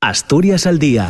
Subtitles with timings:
[0.00, 1.08] Asturias al día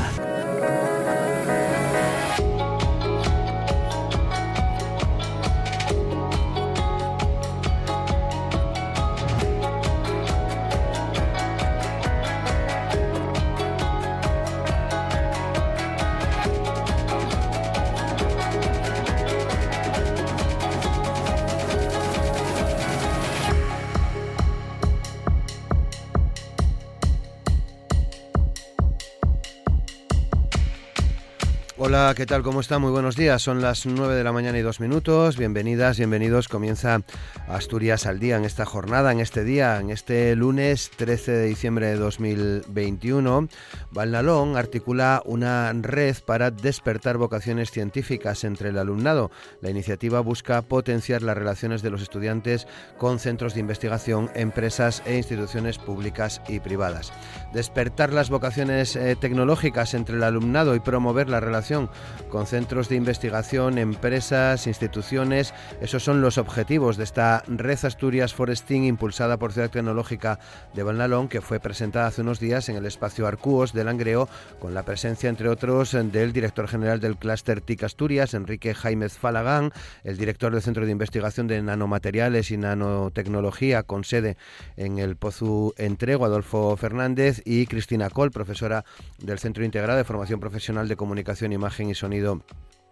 [32.19, 32.43] ¿qué tal?
[32.43, 32.81] ¿Cómo está?
[32.81, 33.41] Muy buenos días.
[33.41, 35.37] Son las 9 de la mañana y dos minutos.
[35.37, 36.49] Bienvenidas, bienvenidos.
[36.49, 37.01] Comienza
[37.47, 41.87] Asturias al día en esta jornada, en este día, en este lunes 13 de diciembre
[41.87, 43.49] de 2021.
[43.91, 49.31] Valnalón articula una red para despertar vocaciones científicas entre el alumnado.
[49.63, 52.67] La iniciativa busca potenciar las relaciones de los estudiantes
[52.99, 57.13] con centros de investigación, empresas e instituciones públicas y privadas.
[57.55, 61.89] Despertar las vocaciones eh, tecnológicas entre el alumnado y promover la relación
[62.29, 65.55] con centros de investigación, empresas, instituciones.
[65.81, 70.39] Esos son los objetivos de esta Red Asturias Foresting impulsada por Ciudad Tecnológica
[70.75, 74.29] de Balnalón, que fue presentada hace unos días en el espacio Arcúos de Langreo,
[74.61, 79.73] con la presencia, entre otros, del director general del clúster TIC Asturias, Enrique Jaimez Falagán,
[80.05, 84.37] el director del Centro de Investigación de Nanomateriales y Nanotecnología, con sede
[84.77, 88.85] en el Pozu Entrego, Adolfo Fernández, y Cristina Col, profesora
[89.19, 92.43] del Centro Integrado de Formación Profesional de Comunicación imagen y sonido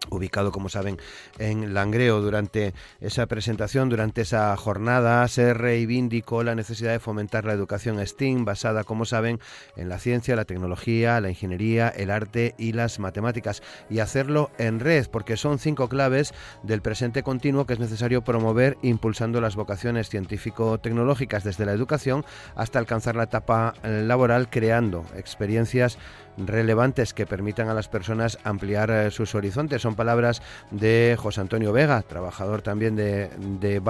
[0.09, 0.97] ubicado, como saben,
[1.39, 2.21] en Langreo.
[2.21, 8.45] Durante esa presentación, durante esa jornada, se reivindicó la necesidad de fomentar la educación STEAM,
[8.45, 9.39] basada, como saben,
[9.75, 14.79] en la ciencia, la tecnología, la ingeniería, el arte y las matemáticas, y hacerlo en
[14.79, 20.09] red, porque son cinco claves del presente continuo que es necesario promover, impulsando las vocaciones
[20.09, 25.97] científico-tecnológicas desde la educación hasta alcanzar la etapa laboral, creando experiencias
[26.37, 29.81] relevantes que permitan a las personas ampliar eh, sus horizontes.
[29.81, 33.29] Son palabras de José Antonio Vega, trabajador también de,
[33.59, 33.81] de.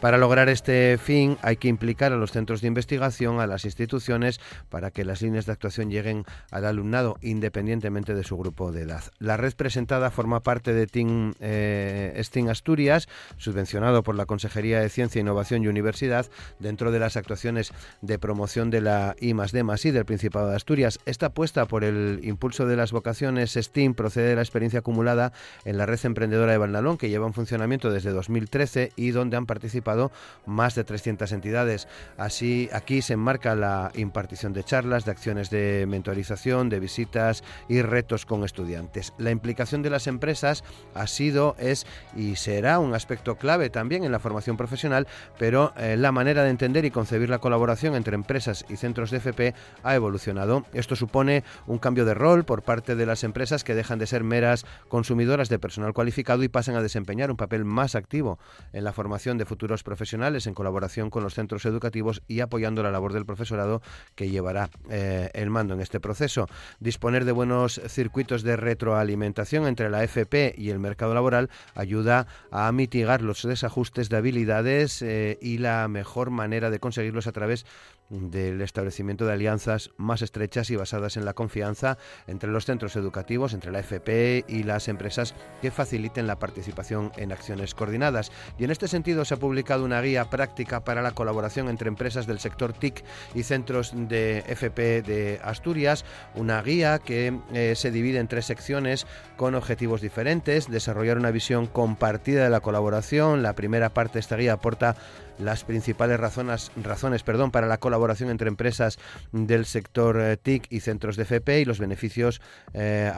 [0.00, 4.40] Para lograr este fin hay que implicar a los centros de investigación, a las instituciones,
[4.68, 9.04] para que las líneas de actuación lleguen al alumnado independientemente de su grupo de edad.
[9.18, 12.20] La red presentada forma parte de Team eh,
[12.50, 16.26] Asturias, subvencionado por la Consejería de Ciencia, Innovación y Universidad,
[16.58, 20.98] dentro de las actuaciones de promoción de la I D del Principado de Asturias.
[21.06, 21.30] Esta
[21.62, 25.32] puesta por el impulso de las vocaciones STEAM procede de la experiencia acumulada
[25.64, 29.46] en la red emprendedora de Balnalón, que lleva en funcionamiento desde 2013 y donde han
[29.46, 30.10] participado
[30.46, 31.88] más de 300 entidades.
[32.18, 37.82] Así, aquí se enmarca la impartición de charlas, de acciones de mentorización, de visitas y
[37.82, 39.12] retos con estudiantes.
[39.18, 40.64] La implicación de las empresas
[40.94, 41.86] ha sido, es
[42.16, 45.06] y será un aspecto clave también en la formación profesional,
[45.38, 49.18] pero eh, la manera de entender y concebir la colaboración entre empresas y centros de
[49.18, 50.64] FP ha evolucionado.
[50.72, 54.24] Esto supone un cambio de rol por parte de las empresas que dejan de ser
[54.24, 58.38] meras consumidoras de personal cualificado y pasan a desempeñar un papel más activo
[58.72, 62.90] en la formación de futuros profesionales en colaboración con los centros educativos y apoyando la
[62.90, 63.82] labor del profesorado
[64.14, 66.48] que llevará eh, el mando en este proceso.
[66.80, 72.70] Disponer de buenos circuitos de retroalimentación entre la FP y el mercado laboral ayuda a
[72.72, 77.66] mitigar los desajustes de habilidades eh, y la mejor manera de conseguirlos a través
[78.12, 81.96] del establecimiento de alianzas más estrechas y basadas en la confianza
[82.26, 87.32] entre los centros educativos, entre la FP y las empresas que faciliten la participación en
[87.32, 88.30] acciones coordinadas.
[88.58, 92.26] Y en este sentido se ha publicado una guía práctica para la colaboración entre empresas
[92.26, 93.02] del sector TIC
[93.34, 99.06] y centros de FP de Asturias, una guía que eh, se divide en tres secciones
[99.36, 103.42] con objetivos diferentes, desarrollar una visión compartida de la colaboración.
[103.42, 104.96] La primera parte de esta guía aporta
[105.38, 108.98] las principales razones, razones perdón, para la colaboración entre empresas
[109.32, 112.40] del sector eh, TIC y centros de FP y los beneficios
[112.74, 113.12] eh,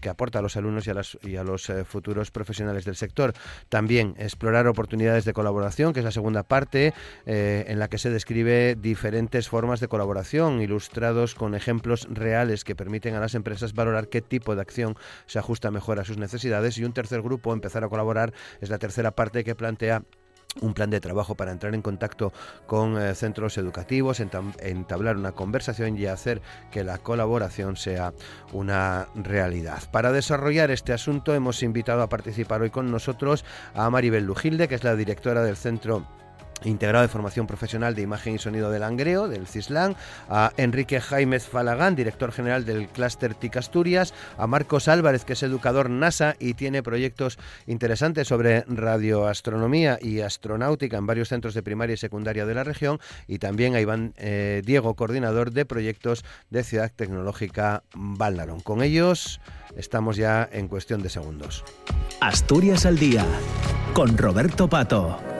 [0.00, 2.96] que aporta a los alumnos y a, las, y a los eh, futuros profesionales del
[2.96, 3.34] sector.
[3.68, 6.94] También explorar oportunidades de colaboración, que es la segunda parte,
[7.26, 13.14] en la que se describe diferentes formas de colaboración, ilustrados con ejemplos reales que permiten
[13.14, 14.96] a las empresas valorar qué tipo de acción
[15.26, 16.78] se ajusta mejor a sus necesidades.
[16.78, 20.02] Y un tercer grupo, empezar a colaborar, es la tercera parte que plantea
[20.60, 22.32] un plan de trabajo para entrar en contacto
[22.66, 28.12] con eh, centros educativos, entablar una conversación y hacer que la colaboración sea
[28.52, 29.82] una realidad.
[29.90, 33.44] Para desarrollar este asunto hemos invitado a participar hoy con nosotros
[33.74, 36.06] a Maribel Lujilde, que es la directora del Centro
[36.64, 39.96] integrado de formación profesional de imagen y sonido del Langreo, del CISLAN,
[40.28, 45.42] a Enrique Jaimez Falagán, director general del clúster TIC Asturias, a Marcos Álvarez, que es
[45.42, 51.94] educador NASA y tiene proyectos interesantes sobre radioastronomía y astronáutica en varios centros de primaria
[51.94, 56.64] y secundaria de la región, y también a Iván eh, Diego, coordinador de proyectos de
[56.64, 58.60] Ciudad Tecnológica Valnarón.
[58.60, 59.40] Con ellos
[59.76, 61.64] estamos ya en cuestión de segundos.
[62.20, 63.24] Asturias al día,
[63.94, 65.35] con Roberto Pato.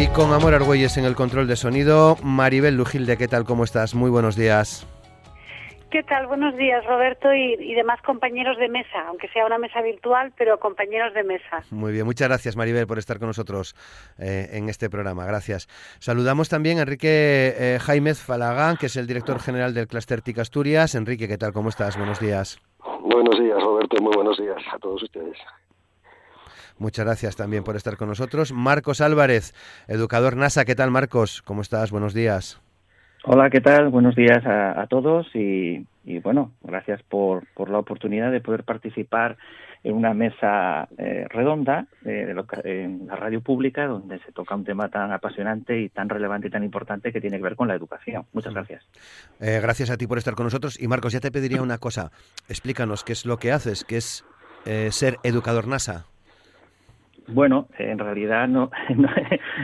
[0.00, 3.42] Y con Amor Argüelles en el control de sonido, Maribel Lujilde, ¿qué tal?
[3.42, 3.96] ¿Cómo estás?
[3.96, 4.86] Muy buenos días.
[5.90, 6.28] ¿Qué tal?
[6.28, 11.14] Buenos días, Roberto, y, demás compañeros de mesa, aunque sea una mesa virtual, pero compañeros
[11.14, 11.64] de mesa.
[11.72, 13.74] Muy bien, muchas gracias, Maribel, por estar con nosotros
[14.20, 15.24] eh, en este programa.
[15.24, 15.66] Gracias.
[15.98, 20.38] Saludamos también a Enrique eh, Jaimez Falagán, que es el director general del Cluster TIC
[20.38, 20.94] Asturias.
[20.94, 21.52] Enrique, ¿qué tal?
[21.52, 21.96] ¿Cómo estás?
[21.96, 22.60] Buenos días.
[23.00, 24.00] Buenos días, Roberto.
[24.00, 25.38] Muy buenos días a todos ustedes.
[26.78, 28.52] Muchas gracias también por estar con nosotros.
[28.52, 29.54] Marcos Álvarez,
[29.88, 30.64] educador NASA.
[30.64, 31.42] ¿Qué tal, Marcos?
[31.42, 31.90] ¿Cómo estás?
[31.90, 32.60] Buenos días.
[33.24, 33.88] Hola, ¿qué tal?
[33.88, 35.84] Buenos días a, todos y,
[36.22, 39.36] bueno, gracias por, la oportunidad de poder participar
[39.84, 42.34] en una mesa eh, redonda eh,
[42.64, 46.50] en la radio pública donde se toca un tema tan apasionante y tan relevante y
[46.50, 48.24] tan importante que tiene que ver con la educación.
[48.32, 48.88] Muchas gracias.
[49.40, 50.80] Eh, gracias a ti por estar con nosotros.
[50.80, 52.10] Y Marcos, ya te pediría una cosa.
[52.48, 54.24] Explícanos qué es lo que haces, qué es
[54.90, 56.06] ser educador NASA.
[57.28, 58.70] Bueno, en realidad no,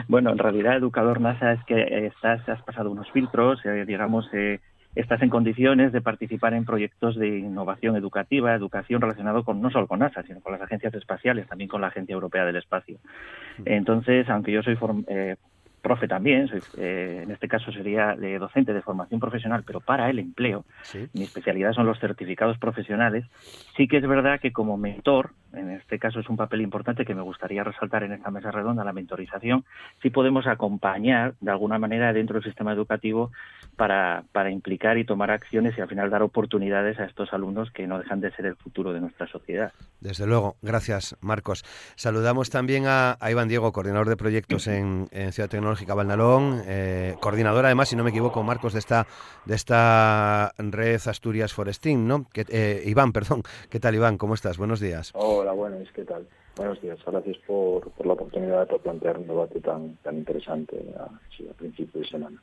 [0.07, 4.59] bueno, en realidad educador NASA es que estás, has pasado unos filtros, eh, digamos, eh,
[4.95, 9.87] estás en condiciones de participar en proyectos de innovación educativa, educación relacionado con no solo
[9.87, 12.97] con NASA, sino con las agencias espaciales, también con la Agencia Europea del Espacio.
[13.65, 14.77] Entonces, aunque yo soy
[15.07, 15.35] eh,
[15.85, 20.09] profe también, soy, eh, en este caso sería de docente de formación profesional, pero para
[20.09, 20.65] el empleo,
[21.13, 23.23] mi especialidad son los certificados profesionales,
[23.77, 27.13] sí que es verdad que como mentor, en este caso es un papel importante que
[27.13, 29.63] me gustaría resaltar en esta mesa redonda, la mentorización,
[30.01, 33.31] sí podemos acompañar de alguna manera dentro del sistema educativo
[33.75, 37.85] para, para implicar y tomar acciones y al final dar oportunidades a estos alumnos que
[37.85, 39.71] no dejan de ser el futuro de nuestra sociedad.
[40.01, 41.63] Desde luego, gracias Marcos.
[41.95, 47.15] Saludamos también a, Iván Diego, coordinador de proyectos en, en Ciudad Tecnológica Tecnológica Valnalón, eh,
[47.19, 49.05] coordinadora además, si no me equivoco, Marcos, de esta,
[49.43, 52.29] de esta red Asturias Forestín, ¿no?
[52.31, 53.43] Que, eh, Iván, perdón.
[53.69, 54.17] ¿Qué tal, Iván?
[54.17, 54.57] ¿Cómo estás?
[54.57, 55.11] Buenos días.
[55.13, 56.25] Hola, buenos, ¿qué tal?
[56.55, 61.09] Buenos días, gracias por, por la oportunidad de plantear un debate tan, tan interesante a,
[61.57, 62.41] principio de semana.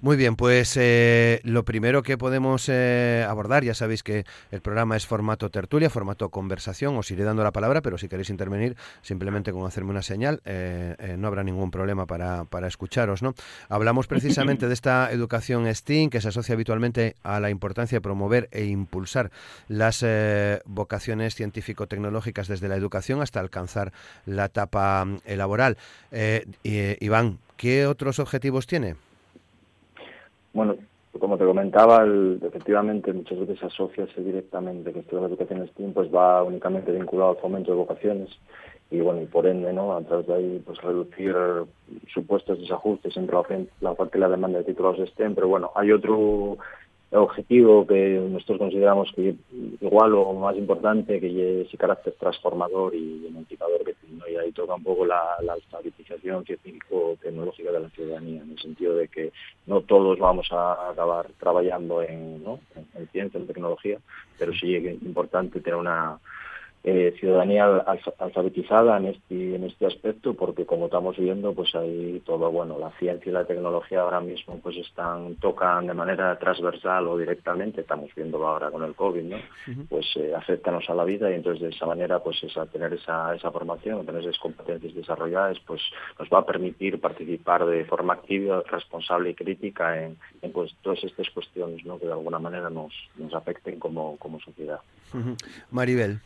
[0.00, 4.96] Muy bien, pues eh, lo primero que podemos eh, abordar, ya sabéis que el programa
[4.96, 9.52] es formato tertulia, formato conversación, os iré dando la palabra, pero si queréis intervenir, simplemente
[9.52, 13.22] con hacerme una señal, eh, no habrá ningún problema para, para escucharos.
[13.22, 13.34] ¿no?
[13.68, 18.48] Hablamos precisamente de esta educación STEAM que se asocia habitualmente a la importancia de promover
[18.50, 19.30] e impulsar
[19.68, 20.04] las
[20.64, 23.92] vocaciones científico-tecnológicas desde la educación hasta alcanzar
[24.26, 25.76] la etapa mm, laboral.
[26.12, 26.44] Eh,
[27.00, 28.96] Iván, ¿qué otros objetivos tiene?
[30.52, 30.76] Bueno,
[31.18, 32.04] como te comentaba,
[32.42, 37.30] efectivamente muchas veces asociarse directamente que esto de la educación STEAM pues va únicamente vinculado
[37.30, 38.30] al fomento de vocaciones
[38.90, 41.34] y bueno y por ende no a través de ahí pues reducir
[42.12, 43.34] supuestos desajustes entre
[43.80, 46.58] la, oferta y la demanda de títulos STEM pero bueno hay otro
[47.12, 49.36] objetivo que nosotros consideramos que
[49.80, 54.50] igual o más importante que es ese carácter transformador y emancipador que tiene y ahí
[54.52, 59.32] toca un poco la, la alfabetización científico-tecnológica de la ciudadanía en el sentido de que
[59.66, 62.02] no todos vamos a acabar trabajando
[62.42, 62.60] ¿no?
[62.74, 63.98] en ciencia, en tecnología
[64.38, 66.18] pero sí es importante tener una
[66.88, 67.84] eh, ciudadanía
[68.18, 72.92] alfabetizada en este, en este aspecto, porque como estamos viendo, pues ahí todo, bueno, la
[72.92, 78.14] ciencia y la tecnología ahora mismo pues están, tocan de manera transversal o directamente, estamos
[78.14, 79.36] viendo ahora con el COVID, ¿no?
[79.88, 83.34] Pues eh, afectanos a la vida y entonces de esa manera, pues esa, tener esa,
[83.34, 85.82] esa formación, tener esas competencias desarrolladas, pues
[86.20, 91.02] nos va a permitir participar de forma activa, responsable y crítica en, en pues todas
[91.02, 91.98] estas cuestiones, ¿no?
[91.98, 94.78] Que de alguna manera nos, nos afecten como, como sociedad.
[95.72, 96.20] Maribel.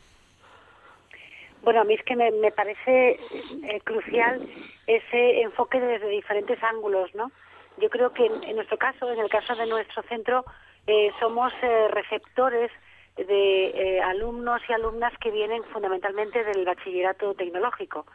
[1.63, 4.49] Bueno, a mí es que me, parece eh, crucial
[4.87, 7.31] ese enfoque desde diferentes ángulos, ¿no?
[7.79, 10.45] Yo creo que en, nuestro caso, en el caso de nuestro centro,
[10.87, 12.71] eh, somos eh, receptores
[13.17, 18.07] de alumnos y alumnas que vienen fundamentalmente del bachillerato tecnológico.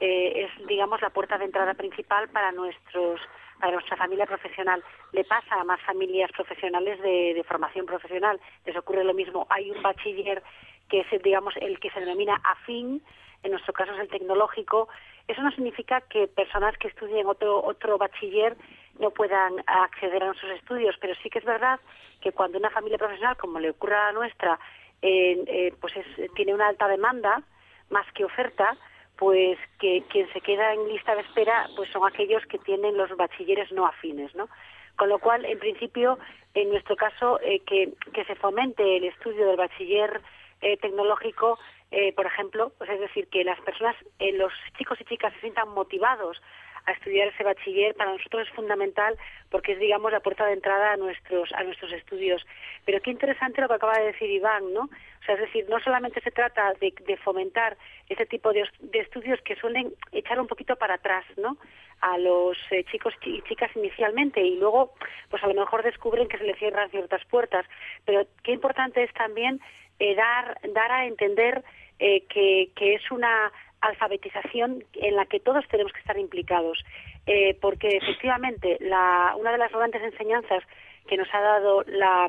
[0.00, 3.20] es, digamos, la puerta de entrada principal para nuestros
[3.60, 4.82] para nuestra familia profesional.
[5.12, 8.40] Le pasa a más familias profesionales de formación profesional.
[8.66, 9.46] Les ocurre lo mismo.
[9.50, 10.42] Hay un bachiller
[10.88, 13.02] que es, digamos, el que se denomina afín,
[13.42, 14.88] en nuestro caso es el tecnológico.
[15.28, 18.56] Eso no significa que personas que estudien otro, otro bachiller
[18.98, 21.80] no puedan acceder a sus estudios, pero sí que es verdad
[22.20, 24.58] que cuando una familia profesional, como le ocurre a la nuestra,
[25.00, 25.94] eh, pues
[26.36, 27.42] tiene una alta demanda,
[27.90, 28.76] más que oferta,
[29.16, 33.14] pues que quien se queda en lista de espera pues son aquellos que tienen los
[33.16, 34.48] bachilleres no afines, ¿no?
[34.96, 36.18] Con lo cual, en principio,
[36.54, 40.20] en nuestro caso, eh, que, que se fomente el estudio del bachiller
[40.62, 41.58] eh, tecnológico,
[41.90, 45.68] eh, por ejemplo, pues es decir, que las personas, los chicos y chicas se sientan
[45.68, 46.40] motivados
[46.86, 49.16] a estudiar ese bachiller para nosotros es fundamental
[49.50, 52.44] porque es digamos la puerta de entrada a nuestros a nuestros estudios.
[52.84, 55.78] Pero qué interesante lo que acaba de decir Iván no o sea es decir no
[55.80, 57.76] solamente se trata de, fomentar
[58.08, 61.56] ese tipo de, estudios que suelen echar un poquito para atrás no
[62.00, 64.94] a los eh, chicos y chicas inicialmente y luego
[65.30, 67.64] pues a lo mejor descubren que se les cierran ciertas puertas.
[68.04, 69.60] Pero qué importante es también
[70.02, 71.62] eh, dar dar a entender
[72.00, 76.84] eh, que, que es una alfabetización en la que todos tenemos que estar implicados,
[77.26, 80.64] eh, porque efectivamente una de las grandes enseñanzas
[81.06, 82.28] que nos ha dado la,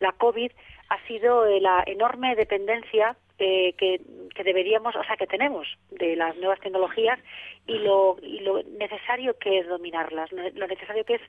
[0.00, 0.50] la COVID
[0.88, 3.74] ha sido la enorme dependencia que,
[4.34, 7.20] que, deberíamos, o sea, que tenemos de las nuevas tecnologías
[7.68, 11.22] y lo, y lo necesario que es dominarlas, lo necesario que es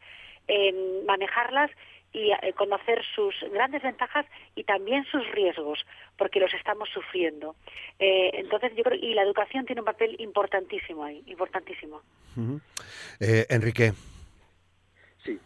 [1.06, 1.72] manejarlas
[2.14, 5.84] y eh, conocer sus grandes ventajas y también sus riesgos,
[6.18, 7.56] porque los estamos sufriendo.
[8.00, 12.02] Eh, entonces, yo creo y la educación tiene un papel importantísimo ahí, importantísimo.
[13.20, 13.94] Eh, Enrique.
[15.26, 15.40] Sí.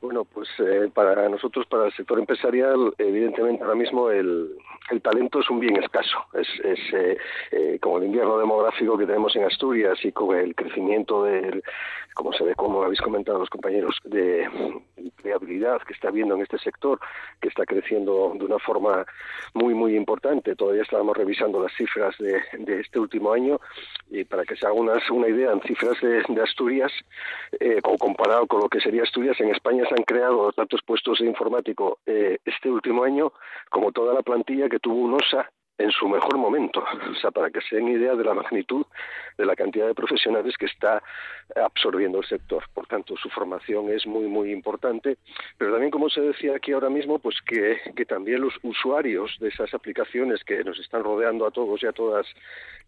[0.00, 0.48] Bueno, pues
[0.92, 4.56] para nosotros, para el sector empresarial, evidentemente ahora mismo el,
[4.90, 6.18] el talento es un bien escaso.
[6.34, 11.62] Es, es como el invierno demográfico que tenemos en Asturias y con el crecimiento del,
[12.14, 14.48] como se ve, como habéis comentado los compañeros, de,
[15.34, 17.00] habilidad que está habiendo en este sector,
[17.40, 19.06] que está creciendo de una forma
[19.54, 20.54] muy, muy importante.
[20.54, 23.58] Todavía estábamos revisando las cifras de, de este último año
[24.10, 26.92] y para que se haga una, una idea, en cifras de, de Asturias,
[27.58, 31.26] eh, comparado con lo que sería Asturias, en España se han creado tantos puestos de
[31.26, 33.32] informático eh, este último año
[33.70, 35.50] como toda la plantilla que tuvo un OSA
[35.82, 38.86] en su mejor momento, o sea, para que se den idea de la magnitud
[39.36, 41.02] de la cantidad de profesionales que está
[41.56, 42.64] absorbiendo el sector.
[42.72, 45.18] Por tanto, su formación es muy, muy importante,
[45.58, 49.48] pero también, como se decía aquí ahora mismo, pues que, que también los usuarios de
[49.48, 52.26] esas aplicaciones que nos están rodeando a todos y a todas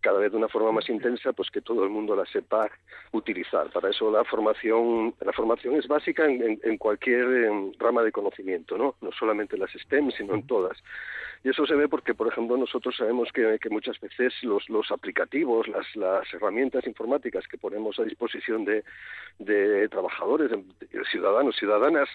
[0.01, 2.69] cada vez de una forma más intensa, pues que todo el mundo la sepa
[3.13, 3.71] utilizar.
[3.71, 7.27] Para eso la formación, la formación es básica en, en, cualquier
[7.79, 8.97] rama de conocimiento, ¿no?
[9.01, 10.77] No solamente en las STEM, sino en todas.
[11.43, 14.91] Y eso se ve porque, por ejemplo, nosotros sabemos que, que muchas veces los, los
[14.91, 18.85] aplicativos, las, las herramientas informáticas que ponemos a disposición de,
[19.39, 22.09] de trabajadores, de ciudadanos, ciudadanas,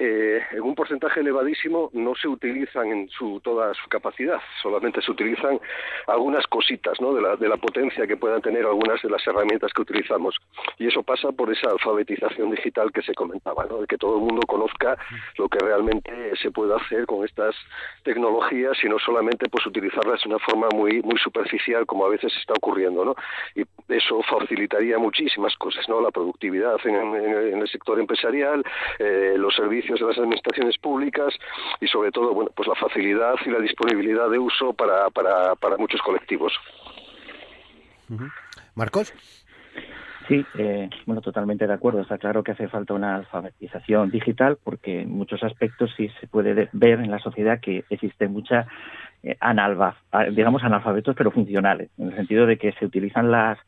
[0.00, 5.12] eh, en un porcentaje elevadísimo no se utilizan en su, toda su capacidad, solamente se
[5.12, 5.60] utilizan
[6.08, 7.14] algunas cositas ¿no?
[7.14, 10.36] de, la, de la potencia que puedan tener algunas de las herramientas que utilizamos.
[10.78, 13.82] Y eso pasa por esa alfabetización digital que se comentaba, ¿no?
[13.82, 14.98] de que todo el mundo conozca
[15.38, 17.54] lo que realmente se puede hacer con estas
[18.02, 22.32] tecnologías y no solamente pues utilizarlas de una forma muy, muy superficial como a veces
[22.38, 23.04] está ocurriendo.
[23.04, 23.14] ¿no?
[23.54, 26.00] Y eso facilitaría muchísimas cosas, ¿no?
[26.00, 28.64] la productividad en, en, en el sector empresarial,
[28.98, 31.34] eh, los servicios de las administraciones públicas
[31.80, 35.76] y sobre todo bueno pues la facilidad y la disponibilidad de uso para, para, para
[35.76, 36.52] muchos colectivos.
[38.74, 39.12] Marcos.
[40.28, 42.00] Sí, eh, bueno, totalmente de acuerdo.
[42.00, 46.68] Está claro que hace falta una alfabetización digital porque en muchos aspectos sí se puede
[46.72, 48.66] ver en la sociedad que existe mucha
[49.40, 49.96] analfa,
[50.32, 53.58] digamos analfabetos pero funcionales, en el sentido de que se utilizan las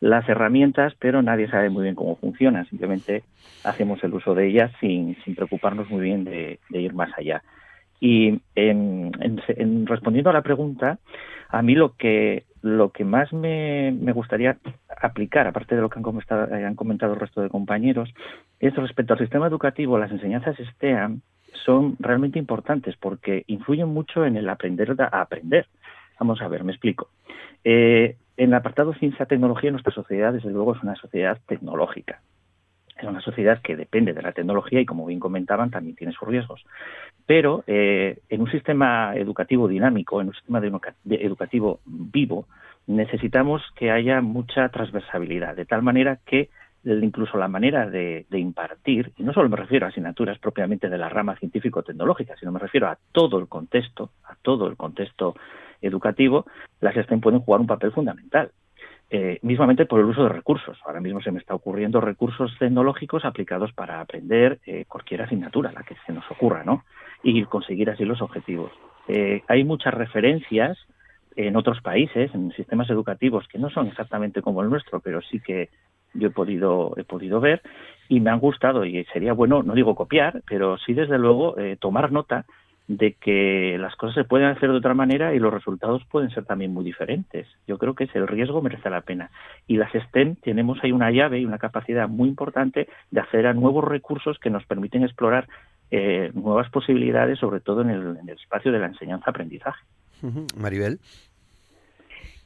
[0.00, 2.66] las herramientas, pero nadie sabe muy bien cómo funcionan.
[2.66, 3.22] Simplemente
[3.64, 7.42] hacemos el uso de ellas sin, sin preocuparnos muy bien de, ir más allá.
[8.00, 10.98] Y en, en, en, respondiendo a la pregunta,
[11.50, 14.58] a mí lo que lo que más me, me gustaría
[15.00, 18.12] aplicar, aparte de lo que han comentado, han comentado el resto de compañeros,
[18.58, 21.22] es respecto al sistema educativo, las enseñanzas STEAM
[21.64, 25.66] son realmente importantes porque influyen mucho en el aprender a aprender.
[26.18, 27.08] Vamos a ver, me explico.
[27.64, 32.20] Eh, en el apartado ciencia-tecnología, nuestra sociedad, desde luego, es una sociedad tecnológica.
[32.96, 36.28] Es una sociedad que depende de la tecnología y, como bien comentaban, también tiene sus
[36.28, 36.64] riesgos.
[37.26, 40.60] Pero eh, en un sistema educativo dinámico, en un sistema
[41.08, 42.46] educativo vivo,
[42.86, 46.50] necesitamos que haya mucha transversabilidad, de tal manera que
[46.84, 51.08] incluso la manera de, impartir, y no solo me refiero a asignaturas propiamente de la
[51.08, 55.34] rama científico-tecnológica, sino me refiero a todo el contexto, a todo el contexto
[55.82, 56.46] educativo,
[56.80, 58.50] las STEM pueden jugar un papel fundamental.
[59.12, 60.78] Eh, mismamente por el uso de recursos.
[60.84, 65.82] Ahora mismo se me está ocurriendo recursos tecnológicos aplicados para aprender eh, cualquier asignatura, la
[65.82, 66.84] que se nos ocurra, ¿no?
[67.24, 68.70] Y conseguir así los objetivos.
[69.08, 70.78] Eh, hay muchas referencias
[71.34, 75.40] en otros países, en sistemas educativos que no son exactamente como el nuestro, pero sí
[75.40, 75.70] que
[76.14, 77.62] yo he podido, he podido ver
[78.08, 82.10] y me han gustado y sería bueno, no digo copiar, pero sí desde luego tomar
[82.10, 82.44] nota
[82.90, 86.44] de que las cosas se pueden hacer de otra manera y los resultados pueden ser
[86.44, 87.46] también muy diferentes.
[87.68, 89.30] Yo creo que es el riesgo merece la pena.
[89.68, 93.54] Y las STEM tenemos ahí una llave y una capacidad muy importante de acceder a
[93.54, 95.46] nuevos recursos que nos permiten explorar
[95.92, 99.84] eh, nuevas posibilidades, sobre todo en el, en el espacio de la enseñanza-aprendizaje.
[100.56, 100.98] Maribel.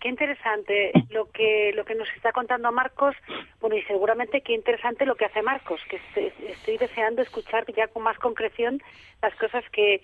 [0.04, 3.16] Qué interesante lo que lo que nos está contando Marcos.
[3.58, 5.98] Bueno, y seguramente qué interesante lo que hace Marcos, que
[6.46, 8.82] estoy deseando escuchar ya con más concreción
[9.22, 10.02] las cosas que,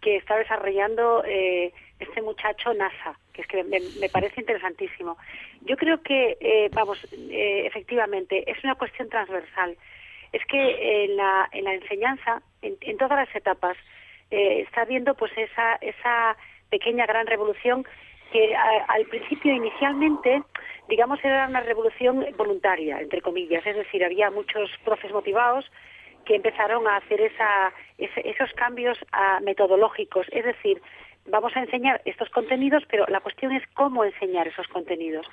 [0.00, 5.18] que está desarrollando eh, este muchacho NASA, que es que me, parece interesantísimo.
[5.62, 9.76] Yo creo que, eh, vamos, eh, efectivamente, es una cuestión transversal.
[10.32, 13.76] Es que en la, en la enseñanza, en, en todas las etapas,
[14.30, 16.36] está habiendo pues esa, esa
[16.70, 17.84] pequeña gran revolución
[18.32, 20.42] que al principio inicialmente
[20.88, 25.70] digamos era una revolución voluntaria entre comillas es decir había muchos profes motivados
[26.24, 30.80] que empezaron a hacer esa, esos cambios a, metodológicos, es decir,
[31.26, 35.26] vamos a enseñar estos contenidos, pero la cuestión es cómo enseñar esos contenidos.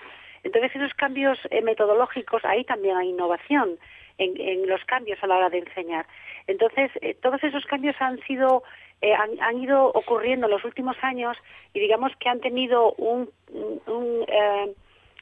[0.43, 3.77] Entonces, esos cambios eh, metodológicos, ahí también hay innovación
[4.17, 6.07] en, los cambios a la hora de enseñar.
[6.47, 8.63] Entonces, eh, todos esos cambios han sido,
[9.01, 11.37] eh, han, ido ocurriendo en los últimos años
[11.73, 13.29] y digamos que han tenido un,
[13.87, 14.25] un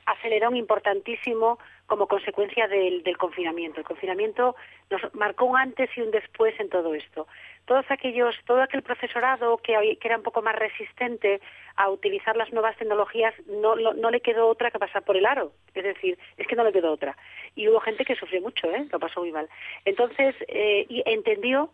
[0.06, 3.80] acelerón importantísimo como consecuencia del, confinamiento.
[3.80, 4.56] El confinamiento
[4.90, 7.28] nos marcó un antes y un después en todo esto.
[7.66, 11.42] Todos aquellos, todo aquel profesorado que, era un poco más resistente
[11.76, 15.52] a utilizar las nuevas tecnologías, no, no, le quedó otra que pasar por el aro.
[15.74, 17.18] Es decir, es que no le quedó otra.
[17.56, 18.88] Y hubo gente que sufrió mucho, ¿eh?
[18.92, 19.50] lo pasó muy mal.
[19.84, 21.70] Entonces, eh, y entendió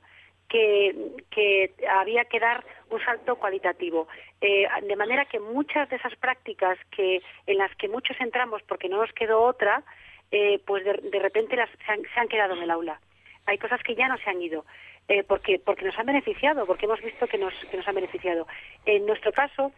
[0.52, 4.08] que, había que dar un salto cualitativo.
[4.42, 8.90] Eh, de manera que muchas de esas prácticas que, en las que muchos entramos porque
[8.90, 9.84] no nos quedó otra,
[10.32, 13.00] eh, pues de, repente las, se, han, quedado en el aula.
[13.46, 14.66] Hay cosas que ya no se han ido.
[15.08, 18.48] Eh, porque, porque nos han beneficiado, porque hemos visto que nos, que nos han beneficiado.
[18.86, 19.74] En nuestro caso,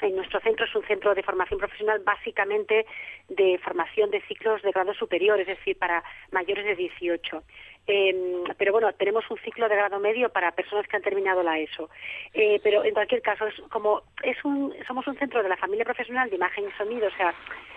[0.00, 2.86] en nuestro centro es un centro de formación profesional básicamente
[3.28, 7.42] de formación de ciclos de grado superior, es decir, para mayores de 18.
[7.86, 11.58] Em, pero bueno, tenemos un ciclo de grado medio para personas que han terminado la
[11.58, 11.88] ESO.
[12.34, 15.84] Eh, pero en cualquier caso, es como es un, somos un centro de la familia
[15.84, 17.32] profesional de imagen y sonido, o sea,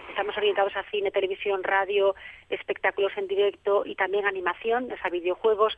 [0.09, 2.15] estamos orientados a cine, televisión, radio,
[2.49, 5.77] espectáculos en directo y también animación, o sea, videojuegos.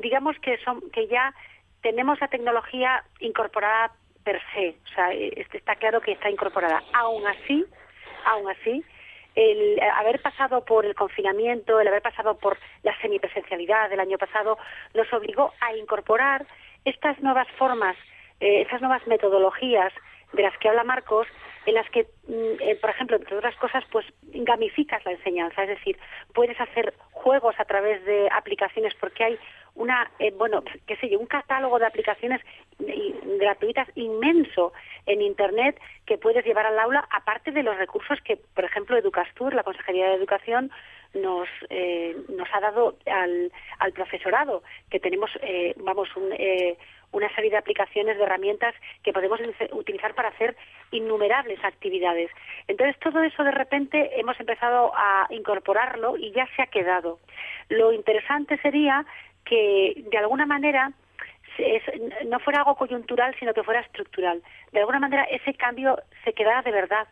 [0.00, 1.34] Digamos que son que ya
[1.80, 6.82] tenemos la tecnología incorporada per se, o sea, este, está claro que está incorporada.
[6.92, 7.64] Aún así,
[8.24, 8.84] aún así,
[9.34, 14.58] el haber pasado por el confinamiento, el haber pasado por la semipresencialidad del año pasado,
[14.94, 16.46] nos obligó a incorporar
[16.84, 17.96] estas nuevas formas,
[18.40, 19.92] eh, estas nuevas metodologías
[20.32, 21.26] de las que habla Marcos,
[21.66, 25.68] en las que, mm, eh, por ejemplo, entre otras cosas, pues gamificas la enseñanza, es
[25.68, 25.98] decir,
[26.34, 29.38] puedes hacer juegos a través de aplicaciones porque hay
[29.74, 32.40] una, eh, bueno, qué sé yo, un catálogo de aplicaciones
[33.38, 34.72] gratuitas inmenso
[35.06, 39.54] en Internet que puedes llevar al aula, aparte de los recursos que, por ejemplo, Educastur,
[39.54, 40.70] la Consejería de Educación,
[41.14, 46.32] nos, eh, nos ha dado al, al profesorado, que tenemos, eh, vamos, un,
[47.12, 49.38] una serie de aplicaciones, de herramientas que podemos
[49.72, 50.56] utilizar para hacer
[50.90, 52.30] innumerables actividades.
[52.66, 57.18] Entonces, todo eso de repente hemos empezado a incorporarlo y ya se ha quedado.
[57.68, 59.04] Lo interesante sería
[59.44, 60.92] que de alguna manera
[62.26, 64.42] no fuera algo coyuntural, sino que fuera estructural.
[64.72, 67.06] De alguna manera ese cambio se quedara de verdad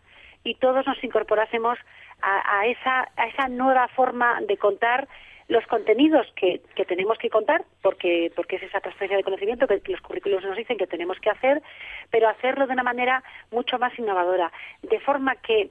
[0.45, 1.79] y todos nos incorporásemos
[2.23, 5.09] a, esa, nueva forma de contar
[5.49, 9.81] los contenidos que, que, tenemos que contar, porque, porque es esa transferencia de conocimiento que
[9.87, 11.63] los currículos nos dicen que tenemos que hacer,
[12.11, 15.71] pero hacerlo de una manera mucho más innovadora, de forma que,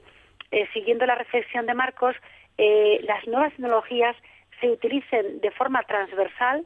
[0.50, 2.14] eh, siguiendo la reflexión de Marcos,
[2.58, 4.16] eh, las nuevas tecnologías
[4.60, 6.64] se utilicen de forma transversal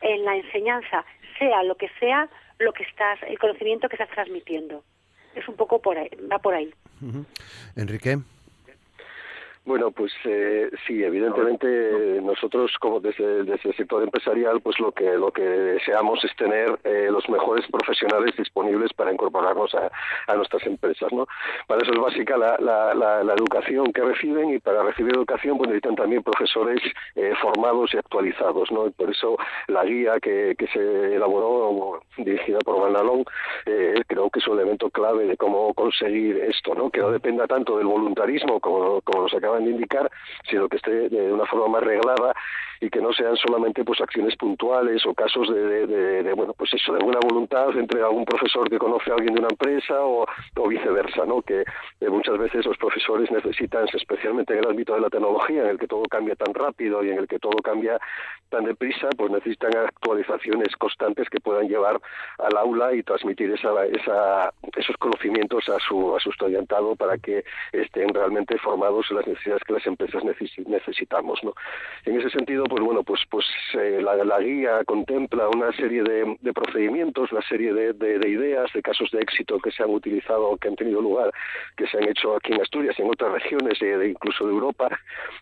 [0.00, 1.04] en la enseñanza,
[1.38, 2.28] sea lo que sea
[2.58, 4.82] lo que estás, el conocimiento que estás transmitiendo.
[5.34, 6.72] Es un poco por ahí, va por ahí.
[7.76, 8.18] Enrique.
[9.66, 15.16] Bueno, pues eh, sí, evidentemente nosotros como desde, desde, el sector empresarial, pues lo que
[15.16, 19.90] lo que deseamos es tener eh, los mejores profesionales disponibles para incorporarnos a,
[20.28, 21.26] a, nuestras empresas, ¿no?
[21.66, 25.68] Para eso es básica la, la, la, educación que reciben y para recibir educación pues
[25.68, 26.80] necesitan también profesores
[27.16, 28.88] eh, formados y actualizados, ¿no?
[28.92, 33.24] Por eso la guía que, que se elaboró dirigida por Van
[33.66, 36.88] eh, creo que es un elemento clave de cómo conseguir esto, ¿no?
[36.88, 40.10] Que no dependa tanto del voluntarismo como, como nos acaba de indicar,
[40.48, 42.34] sino que esté de una forma más reglada
[42.80, 46.92] y que no sean solamente pues acciones puntuales o casos de, de, bueno pues eso
[46.92, 50.26] de buena voluntad entre algún profesor que conoce a alguien de una empresa o,
[50.68, 51.62] viceversa no que
[52.08, 55.86] muchas veces los profesores necesitan especialmente en el ámbito de la tecnología en el que
[55.86, 57.98] todo cambia tan rápido y en el que todo cambia
[58.48, 62.00] tan deprisa pues necesitan actualizaciones constantes que puedan llevar
[62.38, 67.44] al aula y transmitir esa, esa, esos conocimientos a su, a su estudiantado para que
[67.72, 71.42] estén realmente formados en las necesidades que las empresas necesitamos.
[71.42, 71.54] ¿no?
[72.04, 77.32] En ese sentido, pues bueno, pues, pues eh, la, guía contempla una serie de, procedimientos,
[77.32, 80.76] una serie de, de, ideas, de casos de éxito que se han utilizado, que han
[80.76, 81.32] tenido lugar,
[81.76, 84.88] que se han hecho aquí en Asturias y en otras regiones, de, incluso de Europa,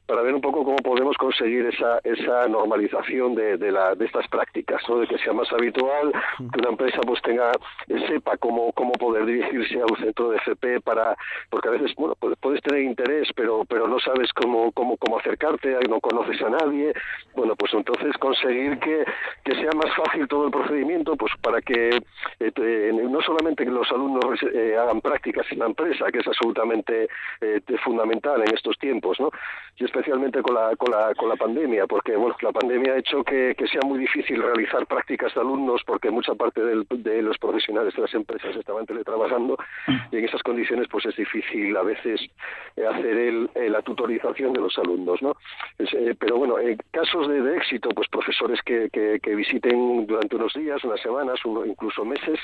[0.06, 4.82] para ver un poco cómo podemos conseguir esa, esa normalización de, la, de estas prácticas,
[4.88, 4.98] ¿no?
[4.98, 7.52] de que sea más habitual, que una empresa pues tenga,
[8.08, 11.16] sepa cómo, cómo poder dirigirse a un centro de FP para,
[11.50, 15.76] porque a veces, bueno, puedes tener interés, pero, pero no sabes cómo, cómo, cómo acercarte,
[15.88, 16.92] no conoces a nadie,
[17.34, 19.04] bueno, pues entonces conseguir que,
[19.44, 22.00] que sea más fácil todo el procedimiento, pues para que
[22.40, 27.08] eh, no solamente que los alumnos eh, hagan prácticas en la empresa, que es absolutamente
[27.40, 29.30] eh, fundamental en estos tiempos, ¿no?
[29.76, 33.24] Y especialmente con la, con la, con la pandemia, porque, bueno, la pandemia ha hecho
[33.24, 37.38] que, que sea muy difícil realizar prácticas de alumnos porque mucha parte del, de los
[37.38, 39.56] profesionales de las empresas estaban teletrabajando
[40.10, 42.20] y en esas condiciones pues es difícil a veces
[42.76, 45.36] eh, hacer el, eh, la tutorización de los alumnos, ¿no?
[45.78, 50.82] Eh, pero bueno, en casos de, éxito, pues profesores que, que, visiten durante unos días,
[50.84, 52.38] unas semanas, uno, incluso meses,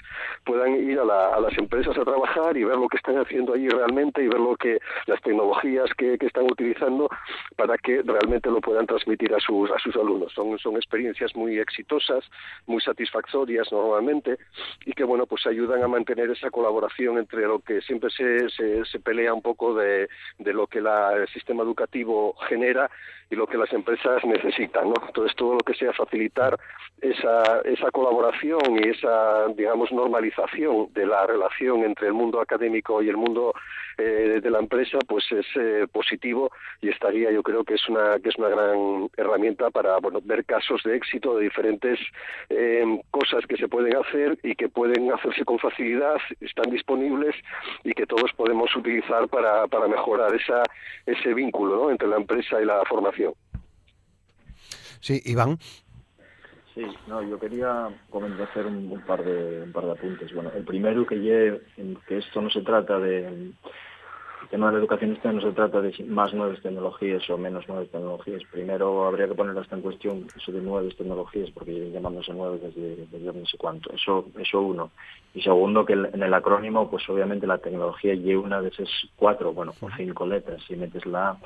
[0.45, 3.55] puedan ir a, la, a, las empresas a trabajar y ver lo que están haciendo
[3.55, 7.09] allí realmente y ver lo que las tecnologías que, que están utilizando
[7.57, 10.33] para que realmente lo puedan transmitir a sus a sus alumnos.
[10.33, 12.25] Son, son experiencias muy exitosas,
[12.67, 14.39] muy satisfactorias normalmente
[14.85, 18.85] y que bueno pues ayudan a mantener esa colaboración entre lo que siempre se, se,
[18.85, 22.91] se pelea un poco de, de lo que la, el sistema educativo genera
[23.31, 24.95] y lo que las empresas necesitan, ¿no?
[25.07, 26.59] Entonces todo lo que sea facilitar
[27.01, 33.09] esa, esa colaboración y esa, digamos, normalización de la relación entre el mundo académico y
[33.09, 33.55] el mundo
[33.99, 38.19] eh, de la empresa, pues es eh, positivo y estaría, yo creo que es una
[38.19, 41.99] que es una gran herramienta para bueno, ver casos de éxito de diferentes
[42.49, 47.37] eh, cosas que se pueden hacer y que pueden hacerse con facilidad, están disponibles
[47.85, 50.63] y que todos podemos utilizar para, para mejorar esa,
[51.07, 51.91] ese vínculo ¿no?
[51.91, 53.20] entre la empresa y la formación.
[55.01, 55.59] Sí, Iván.
[56.75, 60.33] Sí, no, yo quería comentar hacer un, un, par de un par de apuntes.
[60.33, 61.63] Bueno, el primero que lleve,
[62.07, 63.53] que esto no se trata de
[64.43, 67.69] el tema de la educación este no se trata de más nuevas tecnologías o menos
[67.69, 68.43] nuevas tecnologías.
[68.51, 72.61] Primero habría que poner hasta en cuestión eso de nuevas tecnologías, porque llevan llamándose nuevas
[72.63, 73.93] desde, desde no sé cuánto.
[73.93, 74.91] Eso, eso uno.
[75.35, 79.53] Y segundo, que en el acrónimo, pues obviamente la tecnología lleva una de esas cuatro,
[79.53, 81.37] bueno, o cinco letras, si metes la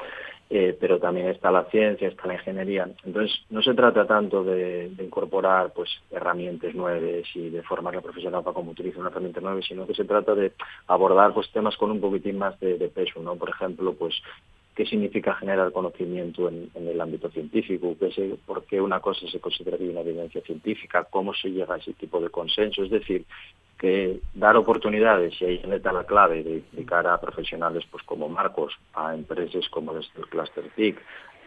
[0.50, 2.88] eh, pero también está la ciencia, está la ingeniería.
[3.04, 8.02] Entonces, no se trata tanto de, de incorporar pues herramientas nuevas y de formar la
[8.02, 10.52] profesional para cómo utiliza una herramienta nueva, sino que se trata de
[10.86, 13.36] abordar pues temas con un poquitín más de, de peso, ¿no?
[13.36, 14.14] Por ejemplo, pues
[14.74, 19.40] qué significa generar conocimiento en, el ámbito científico, qué se, por qué una cosa se
[19.40, 23.24] consideraría una evidencia científica, cómo se llega a ese tipo de consenso, es decir,
[23.78, 28.74] que dar oportunidades, y ahí está la clave de, de a profesionales pues como Marcos,
[28.94, 31.00] a empresas como el Cluster TIC,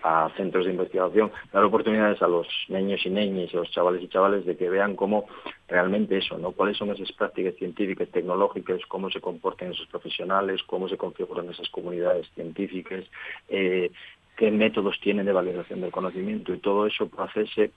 [0.03, 4.07] a centros de investigación, dar oportunidades a los niños y niñas, a los chavales y
[4.07, 5.25] chavales de que vean cómo
[5.67, 6.51] realmente eso, ¿no?
[6.51, 11.69] Cuáles son esas prácticas científicas, tecnológicas, cómo se comportan esos profesionales, cómo se configuran esas
[11.69, 13.03] comunidades científicas,
[13.49, 13.91] eh,
[14.38, 17.71] qué métodos tienen de validación del conocimiento y todo eso puede hacerse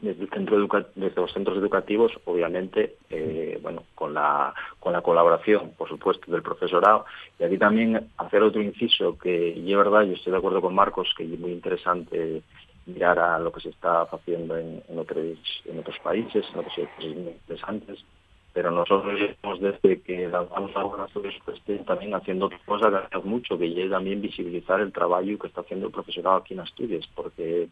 [0.00, 0.28] desde,
[1.16, 7.04] los centros educativos, obviamente, eh, bueno, con la, con la colaboración, por supuesto, del profesorado.
[7.38, 10.74] Y aquí también hacer otro inciso, que y es verdad, yo estoy de acuerdo con
[10.74, 12.42] Marcos, que es muy interesante
[12.86, 17.16] mirar a lo que se está haciendo en, otros, en otros países, en otros países
[17.16, 18.04] muy interesantes,
[18.52, 19.20] pero nosotros
[19.60, 24.20] desde que lanzamos algunas pues, también haciendo otra cosa que hacemos mucho, que es también
[24.20, 27.68] visibilizar el trabajo que está haciendo el profesorado aquí en Asturias, porque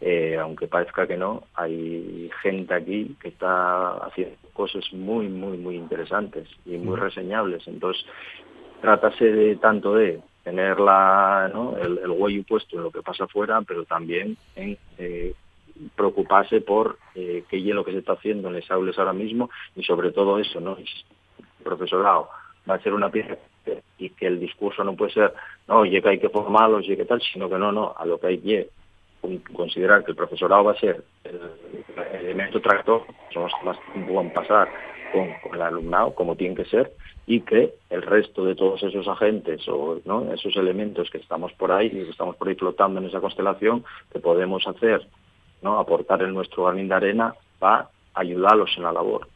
[0.00, 5.76] eh, aunque parezca que no, hay gente aquí que está haciendo cosas muy, muy, muy
[5.76, 7.66] interesantes y muy reseñables.
[7.66, 8.04] Entonces,
[8.80, 11.76] trátase de tanto de tener la, ¿no?
[11.76, 15.34] el, el huello puesto en lo que pasa afuera, pero también en eh,
[15.94, 19.50] preocuparse por eh, qué es lo que se está haciendo en las aulas ahora mismo
[19.76, 20.76] y sobre todo eso, ¿no?
[20.76, 20.86] El
[21.62, 22.28] profesorado
[22.68, 23.36] va a ser una pieza
[23.98, 25.34] y que el discurso no puede ser,
[25.66, 28.18] no, oye, que hay que formarlos y que tal, sino que no, no, a lo
[28.18, 28.70] que hay que
[29.52, 31.40] considerar que el profesorado va a ser el
[32.14, 34.68] elemento tractor, son los que más tiempo van a pasar
[35.12, 36.92] con, con, el alumnado, como tiene que ser,
[37.26, 40.32] y que el resto de todos esos agentes o ¿no?
[40.32, 44.18] esos elementos que estamos por ahí, que estamos por ahí flotando en esa constelación, que
[44.18, 45.06] podemos hacer,
[45.62, 45.78] ¿no?
[45.78, 49.28] aportar en nuestro granito de arena para ayudarlos en la labor.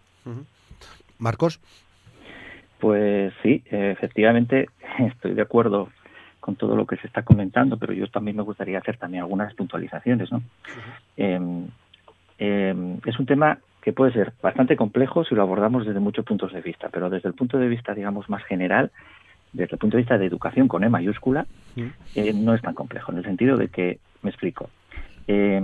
[1.18, 1.60] Marcos.
[2.78, 4.68] Pues sí, efectivamente
[4.98, 5.88] estoy de acuerdo
[6.42, 9.54] con todo lo que se está comentando, pero yo también me gustaría hacer también algunas
[9.54, 10.32] puntualizaciones.
[10.32, 10.42] ¿no?
[11.16, 11.40] eh,
[12.38, 16.52] eh, es un tema que puede ser bastante complejo si lo abordamos desde muchos puntos
[16.52, 18.90] de vista, pero desde el punto de vista, digamos, más general,
[19.52, 23.12] desde el punto de vista de educación con E mayúscula, eh, no es tan complejo,
[23.12, 24.68] en el sentido de que, me explico,
[25.28, 25.62] eh,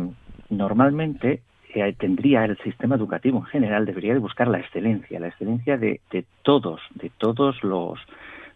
[0.48, 1.42] normalmente
[1.74, 6.00] eh, tendría el sistema educativo en general, debería de buscar la excelencia, la excelencia de,
[6.12, 7.98] de todos, de todos los,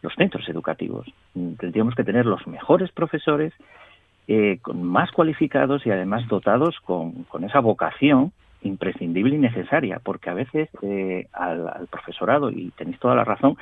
[0.02, 1.06] los centros educativos.
[1.32, 3.52] Tendríamos que tener los mejores profesores,
[4.28, 10.30] eh, con más cualificados y además dotados con, con, esa vocación imprescindible y necesaria, porque
[10.30, 13.56] a veces eh, al, al, profesorado, y tenéis toda la razón,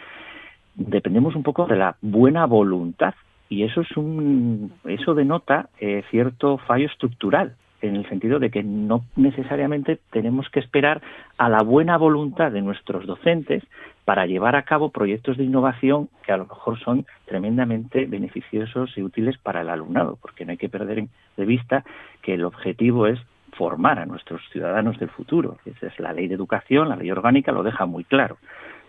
[0.75, 3.15] dependemos un poco de la buena voluntad
[3.49, 8.63] y eso es un eso denota eh, cierto fallo estructural en el sentido de que
[8.63, 11.01] no necesariamente tenemos que esperar
[11.39, 13.63] a la buena voluntad de nuestros docentes
[14.05, 19.03] para llevar a cabo proyectos de innovación que a lo mejor son tremendamente beneficiosos y
[19.03, 21.85] útiles para el alumnado, porque no hay que perder de vista
[22.23, 23.21] que el objetivo es
[23.53, 25.59] formar a nuestros ciudadanos del futuro.
[25.65, 28.39] Esa es la ley de educación, la ley orgánica lo deja muy claro.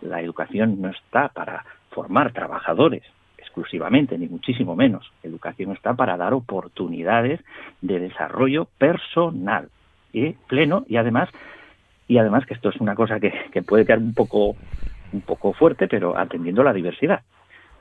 [0.02, 3.04] La educación no está para formar trabajadores,
[3.52, 5.12] exclusivamente, ni muchísimo menos.
[5.24, 7.42] Educación está para dar oportunidades
[7.82, 9.68] de desarrollo personal
[10.14, 11.30] y pleno y además
[12.08, 14.56] y además que esto es una cosa que, que puede quedar un poco
[15.14, 17.22] un poco fuerte, pero atendiendo la diversidad.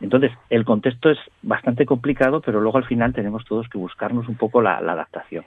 [0.00, 4.34] Entonces, el contexto es bastante complicado, pero luego al final tenemos todos que buscarnos un
[4.34, 5.44] poco la, la adaptación.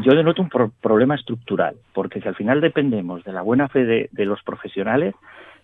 [0.00, 3.84] Yo denoto un pro problema estructural, porque si al final dependemos de la buena fe
[3.84, 5.14] de, de los profesionales,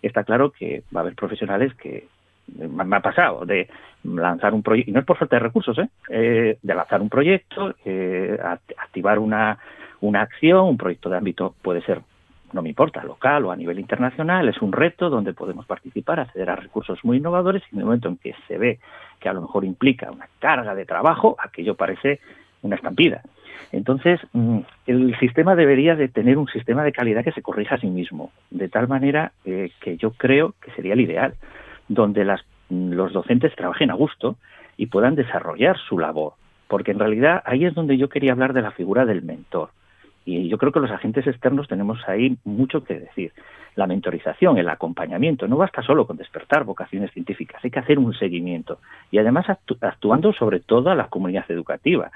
[0.02, 2.08] está claro que va a haber profesionales que,
[2.56, 3.68] me ha pasado de
[4.04, 5.88] lanzar un proyecto, y no es por falta de recursos, ¿eh?
[6.08, 8.38] Eh, de lanzar un proyecto, eh,
[8.78, 9.58] activar una,
[10.00, 12.00] una acción, un proyecto de ámbito puede ser,
[12.52, 16.50] no me importa, local o a nivel internacional, es un reto donde podemos participar, acceder
[16.50, 18.78] a recursos muy innovadores y en el momento en que se ve
[19.18, 22.20] que a lo mejor implica una carga de trabajo, aquello parece
[22.62, 23.22] una estampida.
[23.72, 24.20] Entonces,
[24.86, 28.32] el sistema debería de tener un sistema de calidad que se corrija a sí mismo,
[28.50, 31.34] de tal manera eh, que yo creo que sería el ideal
[31.90, 34.36] donde las, los docentes trabajen a gusto
[34.76, 36.34] y puedan desarrollar su labor.
[36.68, 39.70] Porque en realidad ahí es donde yo quería hablar de la figura del mentor.
[40.24, 43.32] Y yo creo que los agentes externos tenemos ahí mucho que decir.
[43.74, 48.14] La mentorización, el acompañamiento, no basta solo con despertar vocaciones científicas, hay que hacer un
[48.14, 48.78] seguimiento.
[49.10, 52.12] Y además actu actuando sobre todo a la comunidad educativa.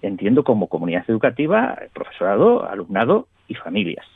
[0.00, 4.06] Entiendo como comunidad educativa, profesorado, alumnado y familias.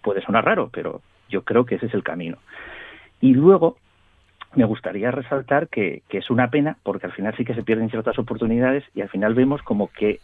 [0.00, 2.38] Puede sonar raro, pero yo creo que ese es el camino.
[3.20, 3.76] Y luego,
[4.54, 8.18] me gustaría resaltar que, es una pena porque al final sí que se pierden ciertas
[8.18, 10.20] oportunidades y al final vemos como que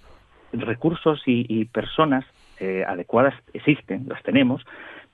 [0.52, 2.24] recursos y, y personas
[2.60, 4.64] eh, adecuadas existen, las tenemos,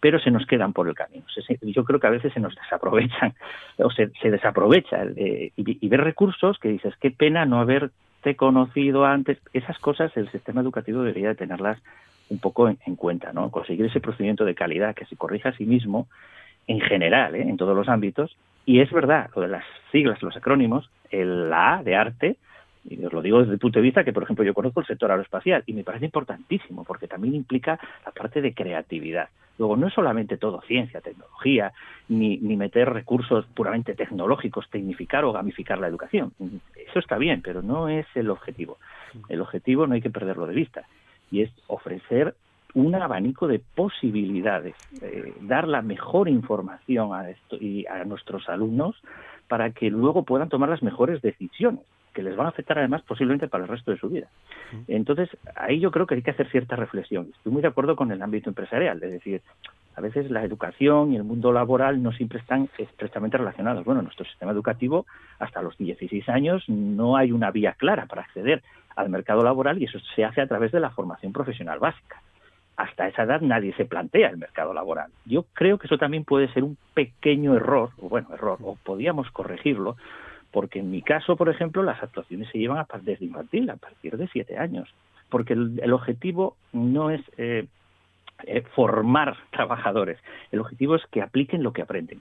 [0.01, 1.25] pero se nos quedan por el camino.
[1.63, 3.35] Yo creo que a veces se nos desaprovechan
[3.79, 8.37] o se, se desaprovecha eh, y, y ver recursos que dices, qué pena no haberte
[8.37, 9.39] conocido antes.
[9.53, 11.79] Esas cosas el sistema educativo debería de tenerlas
[12.31, 13.51] un poco en, en cuenta, ¿no?
[13.51, 16.09] Conseguir ese procedimiento de calidad que se corrija a sí mismo
[16.67, 17.43] en general, ¿eh?
[17.43, 21.79] en todos los ámbitos, y es verdad, lo de las siglas, los acrónimos, el, la
[21.79, 22.37] A de arte,
[22.89, 24.87] y os lo digo desde el punto de vista que, por ejemplo, yo conozco el
[24.87, 29.29] sector aeroespacial y me parece importantísimo porque también implica la parte de creatividad.
[29.57, 31.73] Luego, no es solamente todo ciencia, tecnología,
[32.09, 36.33] ni, ni meter recursos puramente tecnológicos, tecnificar o gamificar la educación.
[36.77, 38.79] Eso está bien, pero no es el objetivo.
[39.29, 40.87] El objetivo no hay que perderlo de vista
[41.31, 42.35] y es ofrecer
[42.75, 48.97] un abanico de posibilidades, eh, dar la mejor información a, esto, y a nuestros alumnos
[49.49, 53.49] para que luego puedan tomar las mejores decisiones que les van a afectar además posiblemente
[53.49, 54.29] para el resto de su vida.
[54.87, 57.29] Entonces, ahí yo creo que hay que hacer cierta reflexión.
[57.37, 59.43] Estoy muy de acuerdo con el ámbito empresarial, es decir,
[59.97, 63.85] a veces la educación y el mundo laboral no siempre están estrechamente relacionados.
[63.85, 65.07] Bueno, nuestro sistema educativo,
[65.41, 68.63] hasta los 16 años, no hay una vía clara para acceder
[68.95, 72.23] al mercado laboral y eso se hace a través de la formación profesional básica
[72.77, 75.11] hasta esa edad nadie se plantea el mercado laboral.
[75.25, 79.31] Yo creo que eso también puede ser un pequeño error, o bueno, error, o podíamos
[79.31, 79.97] corregirlo,
[80.51, 84.17] porque en mi caso, por ejemplo, las actuaciones se llevan a desde infantil, a partir
[84.17, 84.89] de siete años,
[85.29, 87.67] porque el, el objetivo no es eh,
[88.45, 90.19] eh, formar trabajadores,
[90.51, 92.21] el objetivo es que apliquen lo que aprenden.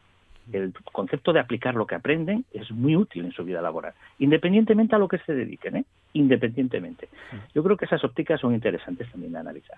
[0.52, 4.96] El concepto de aplicar lo que aprenden es muy útil en su vida laboral, independientemente
[4.96, 5.78] a lo que se dediquen.
[5.78, 5.86] ¿eh?
[6.14, 7.10] Independientemente.
[7.54, 9.78] Yo creo que esas ópticas son interesantes también de analizar.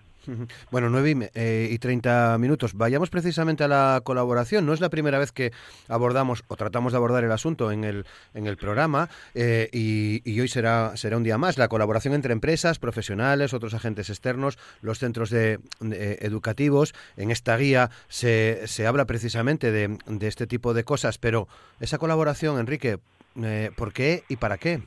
[0.72, 1.32] Bueno, 9
[1.72, 2.74] y 30 eh, minutos.
[2.74, 4.66] Vayamos precisamente a la colaboración.
[4.66, 5.52] No es la primera vez que
[5.88, 10.48] abordamos o tratamos de abordar el asunto en el, en el programa eh, y, hoy
[10.48, 11.58] será, será un día más.
[11.58, 16.94] La colaboración entre empresas, profesionales, otros agentes externos, los centros de, educativos.
[17.18, 21.48] En esta guía se, se habla precisamente de, de, este tipo de cosas, pero
[21.80, 23.00] esa colaboración, Enrique,
[23.42, 24.82] eh, ¿por qué y para qué?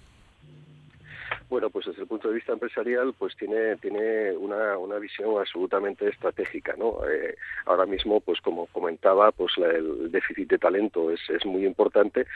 [1.48, 6.06] Bueno, pues desde el punto de vista empresarial, pues tiene tiene una, una visión absolutamente
[6.06, 6.98] estratégica, ¿no?
[7.08, 12.26] Eh, ahora mismo, pues como comentaba, pues el déficit de talento es, es muy importante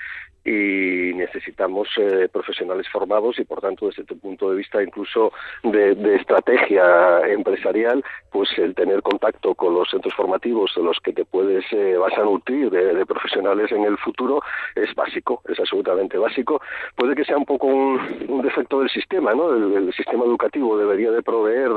[0.45, 5.93] y necesitamos eh, profesionales formados y, por tanto, desde tu punto de vista incluso de,
[6.17, 11.65] estrategia empresarial, pues el tener contacto con los centros formativos de los que te puedes
[11.73, 14.41] eh, vas a nutrir de, profesionales en el futuro
[14.75, 16.63] es básico, es absolutamente básico.
[16.97, 19.53] Puede que sea un poco un defecto del sistema sistema, ¿no?
[19.55, 21.71] El, sistema educativo debería de proveer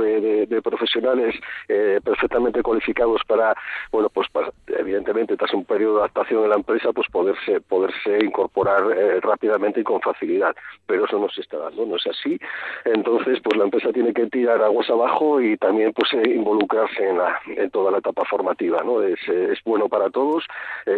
[0.47, 1.35] de, profesionales
[1.67, 3.55] eh, perfectamente cualificados para,
[3.91, 4.27] bueno, pues
[4.67, 9.81] evidentemente tras un periodo de adaptación en la empresa, pues poderse poderse incorporar eh, rápidamente
[9.81, 10.55] y con facilidad.
[10.85, 12.39] Pero eso no se está dando, no es así.
[12.85, 17.17] Entonces, pues la empresa tiene que tirar aguas abajo y también pues eh, involucrarse en,
[17.17, 19.01] la, en toda la etapa formativa, ¿no?
[19.01, 20.45] Es, es bueno para todos,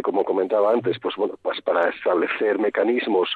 [0.03, 3.29] como comentaba antes, pues bueno, pues para establecer mecanismos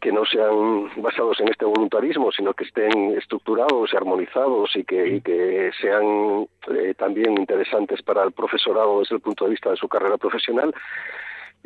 [0.00, 5.20] que no sean basados en este voluntarismo, sino que estén estructurados y armonizados y que,
[5.22, 9.88] que sean eh, también interesantes para el profesorado desde el punto de vista de su
[9.88, 10.74] carrera profesional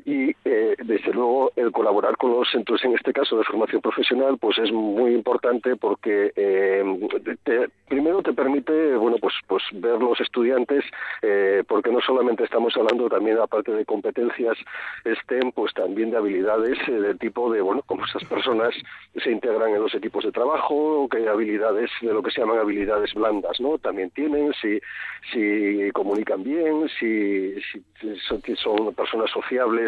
[0.04, 4.36] y eh, desde luego el colaborar con los centros en este caso de formación profesional
[4.38, 6.82] pues es muy importante porque eh,
[7.88, 10.84] primero te permite bueno pues pues ver los estudiantes
[11.22, 14.56] eh, porque no solamente estamos hablando también aparte de competencias
[15.04, 18.74] STEM pues también de habilidades de tipo de bueno cómo esas personas
[19.22, 23.14] se integran en los equipos de trabajo qué habilidades de lo que se llaman habilidades
[23.14, 24.80] blandas no también tienen si
[25.32, 29.81] si comunican bien si, si son personas sociables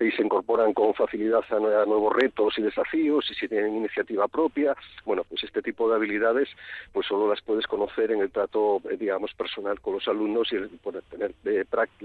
[0.00, 4.76] y se incorporan con facilidad a, nuevos retos y desafíos y si tienen iniciativa propia.
[5.04, 6.48] Bueno, pues este tipo de habilidades
[6.92, 10.58] pues solo las puedes conocer en el trato, eh, digamos, personal con los alumnos y
[10.78, 11.32] por tener,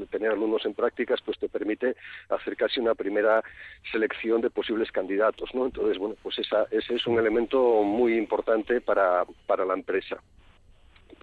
[0.09, 1.95] tener alumnos en prácticas pues te permite
[2.29, 3.43] hacer casi una primera
[3.91, 5.65] selección de posibles candidatos, ¿no?
[5.65, 10.17] Entonces, bueno, pues esa, ese es un elemento muy importante para, para la empresa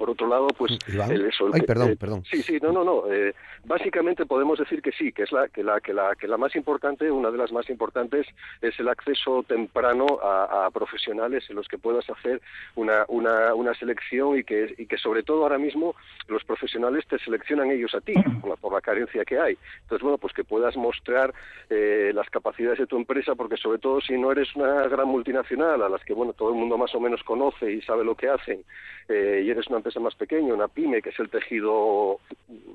[0.01, 0.79] por otro lado, pues
[1.11, 2.25] el, eso, Ay, perdón, perdón.
[2.25, 3.13] Sí, sí, no, no, no.
[3.13, 3.35] Eh,
[3.65, 6.57] básicamente podemos decir que sí, que es la que la que la que la más
[6.57, 8.27] importante, una de las más importantes
[8.63, 12.41] es el acceso temprano a, profesionales en los que puedas hacer
[12.77, 15.95] una, una, una selección y que y que sobre todo ahora mismo
[16.29, 18.15] los profesionales te seleccionan ellos a ti
[18.63, 19.59] por la carencia que hay.
[19.83, 21.35] Entonces, bueno, pues que puedas mostrar
[21.69, 25.83] eh, las capacidades de tu empresa, porque sobre todo si no eres una gran multinacional
[25.83, 28.31] a las que bueno todo el mundo más o menos conoce y sabe lo que
[28.31, 28.65] hacen
[29.11, 32.21] eh, y eres una empresa más pequeña, una pyme, que es el tejido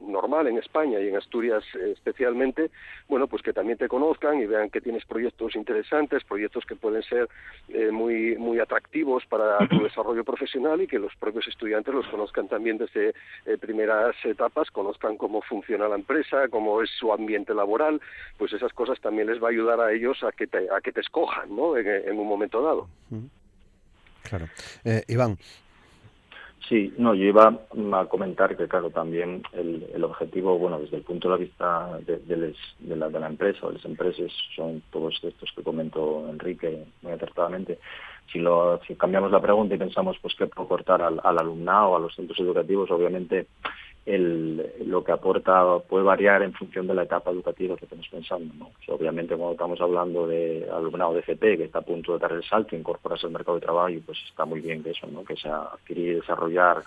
[0.08, 2.72] normal en España y en Asturias eh, especialmente,
[3.08, 7.04] bueno, pues que también te conozcan y vean que tienes proyectos interesantes, proyectos que pueden
[7.04, 7.28] ser
[7.70, 12.48] eh, muy, muy atractivos para tu desarrollo profesional y que los propios estudiantes los conozcan
[12.48, 13.14] también desde
[13.46, 18.02] eh, primeras etapas, conozcan cómo funciona la empresa, cómo es su ambiente laboral,
[18.38, 20.92] pues esas cosas también les va a ayudar a ellos a que te, a que
[20.92, 21.78] te escojan, ¿no?
[21.78, 22.88] En, un momento dado.
[24.24, 24.48] Claro.
[25.08, 25.38] Iván,
[26.68, 27.60] Sí, no, yo iba
[27.94, 32.18] a comentar que, claro, también el, el objetivo, bueno, desde el punto de vista de,
[32.18, 36.86] de, la, de la empresa o de las empresas, son todos estos que comentó Enrique
[37.04, 37.78] muy acertadamente.
[38.32, 41.96] Si, lo, si cambiamos la pregunta y pensamos, pues, qué puedo cortar al, al alumnado,
[41.96, 43.46] a los centros educativos, obviamente
[44.06, 48.54] el, lo que aporta puede variar en función de la etapa educativa que estemos pensando.
[48.54, 48.72] ¿no?
[48.94, 52.44] obviamente cuando estamos hablando de alumnado de FP que está a punto de dar el
[52.44, 55.24] salto, incorporarse al mercado de trabajo, pues está muy bien que eso, ¿no?
[55.24, 56.84] que sea adquirir y desarrollar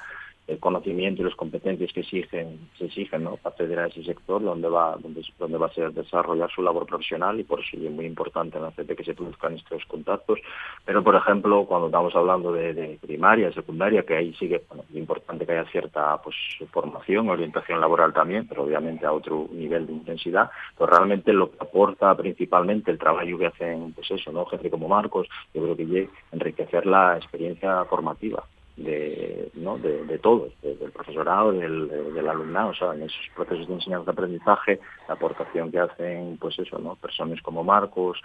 [0.48, 3.36] el conocimiento y las competencias que exigen, se exigen ¿no?
[3.36, 7.38] para acceder a ese sector donde va, donde, va a ser desarrollar su labor profesional
[7.38, 10.38] y por eso es muy importante en la CP que se produzcan estos contactos.
[10.86, 14.62] Pero, por ejemplo, cuando estamos hablando de, primaria, secundaria, que ahí sigue
[14.94, 16.34] importante que haya cierta pues,
[16.72, 21.58] formación, orientación laboral también, pero obviamente a otro nivel de intensidad, pues realmente lo que
[21.60, 24.46] aporta principalmente el trabajo que hacen, pues eso, ¿no?
[24.46, 28.44] gente como Marcos, yo creo que enriquecer la experiencia formativa
[28.78, 29.76] de, ¿no?
[29.78, 34.80] de, de todos, del profesorado, del, del, alumnado, o sea, en esos procesos de enseñanza-aprendizaje,
[35.08, 36.94] la aportación que hacen, pues eso, ¿no?
[36.96, 38.20] Personas como Marcos,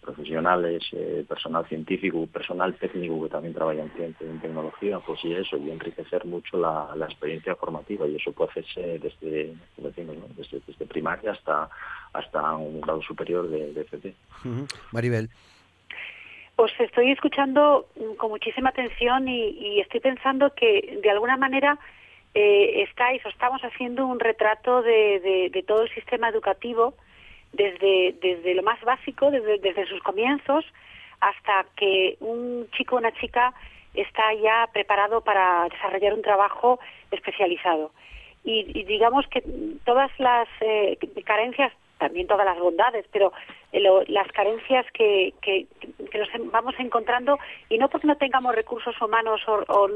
[0.00, 5.22] profesionales, eh, personal científico, personal técnico que también trabaja en ciencia y en tecnología, pues
[5.24, 10.16] y eso, y enriquecer mucho la, la experiencia formativa, y eso puede hacerse desde, decimos,
[10.16, 10.24] ¿no?
[10.36, 11.68] desde, desde, primaria hasta,
[12.14, 14.14] hasta un grado superior de, de FP.
[14.92, 15.28] Maribel.
[16.58, 21.78] Pues estoy escuchando mm, con muchísima atención y, estoy pensando que de alguna manera
[22.34, 26.94] eh, estáis o estamos haciendo un retrato de, todo el sistema educativo
[27.52, 30.64] desde, desde lo más básico, desde, desde sus comienzos,
[31.20, 33.54] hasta que un chico o una chica
[33.94, 36.80] está ya preparado para desarrollar un trabajo
[37.12, 37.92] especializado.
[38.42, 39.44] Y, digamos que
[39.84, 43.32] todas las eh, carencias, también todas las bondades, pero
[43.72, 45.66] eh, las carencias que, que,
[46.14, 47.38] nos vamos encontrando,
[47.68, 49.88] y no porque no tengamos recursos humanos o,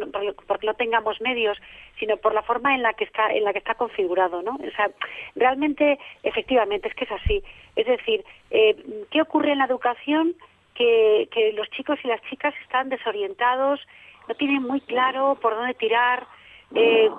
[0.46, 1.58] porque no tengamos medios,
[1.98, 4.56] sino por la forma en la que está, en la que está configurado, ¿no?
[4.56, 4.90] O sea,
[5.34, 7.42] realmente, efectivamente, es que es así.
[7.76, 8.76] Es decir, eh,
[9.10, 10.34] ¿qué ocurre en la educación?
[10.74, 13.80] Que, que los chicos y las chicas están desorientados,
[14.26, 16.26] no tienen muy claro por dónde tirar,
[16.74, 17.10] eh,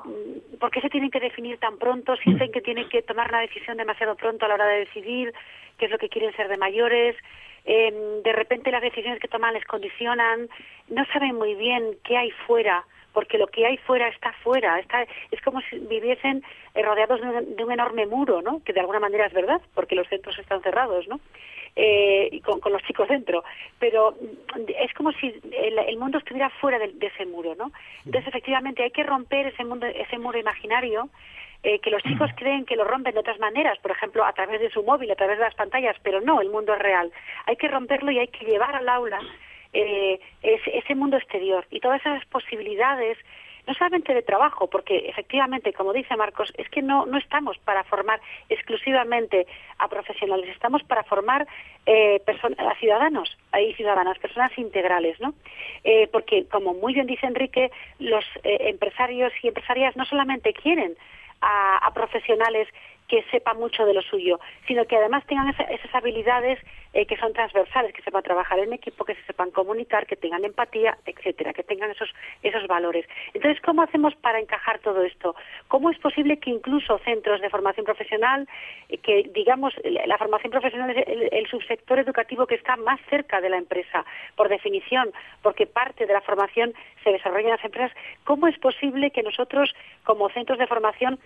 [0.59, 2.15] ¿Por qué se tienen que definir tan pronto?
[2.17, 5.33] Sienten que tienen que tomar una decisión demasiado pronto a la hora de decidir
[5.77, 7.15] qué es lo que quieren ser de mayores.
[7.65, 10.49] Eh, de repente las decisiones que toman les condicionan.
[10.89, 14.79] No saben muy bien qué hay fuera porque lo que hay fuera está fuera.
[14.79, 16.43] Está, es como si viviesen
[16.73, 18.61] eh, rodeados de un, de un, enorme muro, ¿no?
[18.63, 21.19] Que de alguna manera es verdad, porque los centros están cerrados, ¿no?
[21.75, 23.43] Eh, con, los chicos dentro,
[23.79, 27.71] pero mm, es como si el, mundo estuviera fuera de, ese muro, ¿no?
[28.05, 31.09] Entonces, efectivamente, hay que romper ese, mundo, ese muro imaginario
[31.63, 34.59] eh, que los chicos creen que lo rompen de otras maneras, por ejemplo, a través
[34.59, 37.11] de su móvil, a través de las pantallas, pero no, el mundo es real.
[37.45, 39.19] Hay que romperlo y hay que llevar al aula
[39.71, 43.17] eh, ese mundo exterior y todas esas posibilidades
[43.67, 47.83] no solamente de trabajo, porque efectivamente, como dice Marcos, es que no, no estamos para
[47.83, 49.47] formar exclusivamente
[49.77, 51.47] a profesionales, estamos para formar
[51.85, 55.33] eh, a ciudadanos y ciudadanas, personas integrales, ¿no?
[55.83, 60.95] Eh, porque, como muy bien dice Enrique, los eh, empresarios y empresarias no solamente quieren
[61.45, 62.69] a profesionales
[63.07, 66.59] que sepa mucho de lo suyo, sino que además tengan esas habilidades
[66.93, 70.45] eh, que son transversales, que sepan trabajar en equipo, que se sepan comunicar, que tengan
[70.45, 72.13] empatía, etcétera, que tengan esos
[72.43, 73.07] esos valores.
[73.33, 75.35] Entonces, ¿cómo hacemos para encajar todo esto?
[75.67, 78.47] ¿Cómo es posible que incluso centros de formación profesional,
[78.89, 83.49] eh, que digamos la formación profesional es el, subsector educativo que está más cerca de
[83.49, 86.73] la empresa, por definición, porque parte de la formación
[87.03, 87.91] se desarrolla en las empresas,
[88.23, 91.19] ¿cómo es posible que nosotros como centros de formación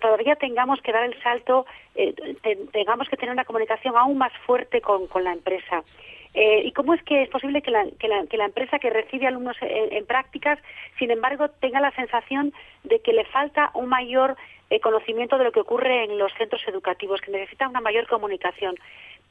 [0.00, 2.14] todavía tengamos que dar el salto, eh,
[2.72, 5.82] tengamos que tener una comunicación aún más fuerte con, la empresa.
[6.34, 9.56] Eh, ¿Y cómo es que es posible que la, que la, empresa que recibe alumnos
[9.60, 10.58] en, prácticas,
[10.98, 12.52] sin embargo, tenga la sensación
[12.82, 14.36] de que le falta un mayor
[14.70, 18.74] eh, conocimiento de lo que ocurre en los centros educativos, que necesita una mayor comunicación?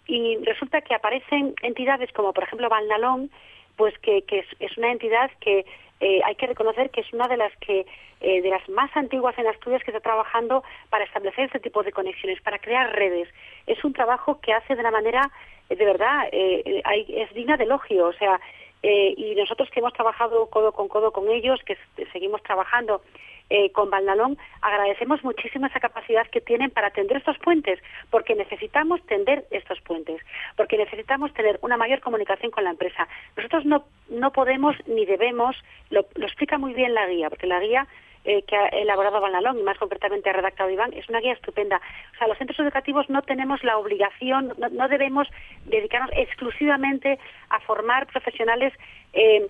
[0.08, 3.30] Y resulta que aparecen entidades como, por ejemplo, Valnalón,
[3.76, 5.66] pues que, es, una entidad que
[6.04, 7.86] eh, hay que reconocer que es una de las que
[8.20, 11.94] eh, de las más antiguas en Asturias que está trabajando para establecer este tipo de
[11.94, 13.30] conexiones, para crear redes.
[13.68, 15.32] Es un trabajo que hace de una manera,
[15.70, 18.08] eh, de verdad, es digna de elogio.
[18.08, 18.38] O sea,
[18.82, 21.78] y nosotros que hemos trabajado codo con codo con ellos, que
[22.12, 23.02] seguimos trabajando
[23.50, 27.80] eh, con Valdalón, agradecemos muchísimo esa capacidad que tienen para tender estos puentes,
[28.10, 30.22] porque necesitamos tender estos puentes,
[30.56, 33.08] porque necesitamos tener una mayor comunicación con la empresa.
[33.36, 35.56] Nosotros no, no podemos ni debemos,
[35.90, 37.88] lo, explica muy bien la guía, porque la guía
[38.26, 41.82] eh, que ha elaborado Vanalón y más concretamente ha redactado Iván, es una guía estupenda.
[42.14, 45.28] O sea, los centros educativos no tenemos la obligación, no, debemos
[45.66, 47.20] dedicarnos exclusivamente
[47.50, 48.74] a formar profesionales
[49.12, 49.48] eh,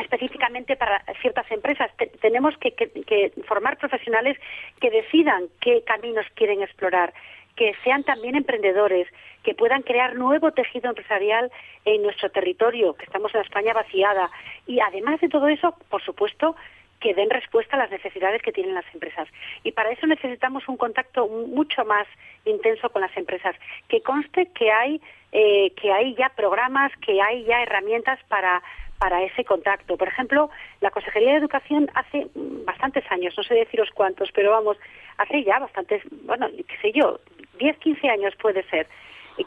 [0.00, 1.90] específicamente para ciertas empresas.
[2.20, 4.38] tenemos que, formar profesionales
[4.80, 7.14] que decidan qué caminos quieren explorar,
[7.56, 9.06] que sean también emprendedores,
[9.44, 11.52] que puedan crear nuevo tejido empresarial
[11.84, 14.30] en nuestro territorio, que estamos en España vaciada.
[14.66, 16.56] Y además de todo eso, por supuesto,
[17.00, 19.28] que den respuesta a las necesidades que tienen las empresas.
[19.62, 22.06] Y para eso necesitamos un contacto mucho más
[22.46, 23.54] intenso con las empresas.
[23.88, 28.62] Que conste que hay, eh, que hay ya programas, que hay ya herramientas para
[28.98, 29.96] para ese contacto.
[29.96, 34.78] Por ejemplo, la Consejería de Educación hace bastantes años, no sé deciros cuántos, pero vamos,
[35.18, 37.20] hace ya bastantes, bueno, qué sé yo,
[37.58, 38.86] 10, 15 años puede ser,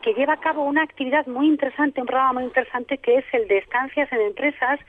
[0.01, 3.47] que lleva a cabo una actividad muy interesante, un programa muy interesante que es el
[3.47, 4.79] de estancias en empresas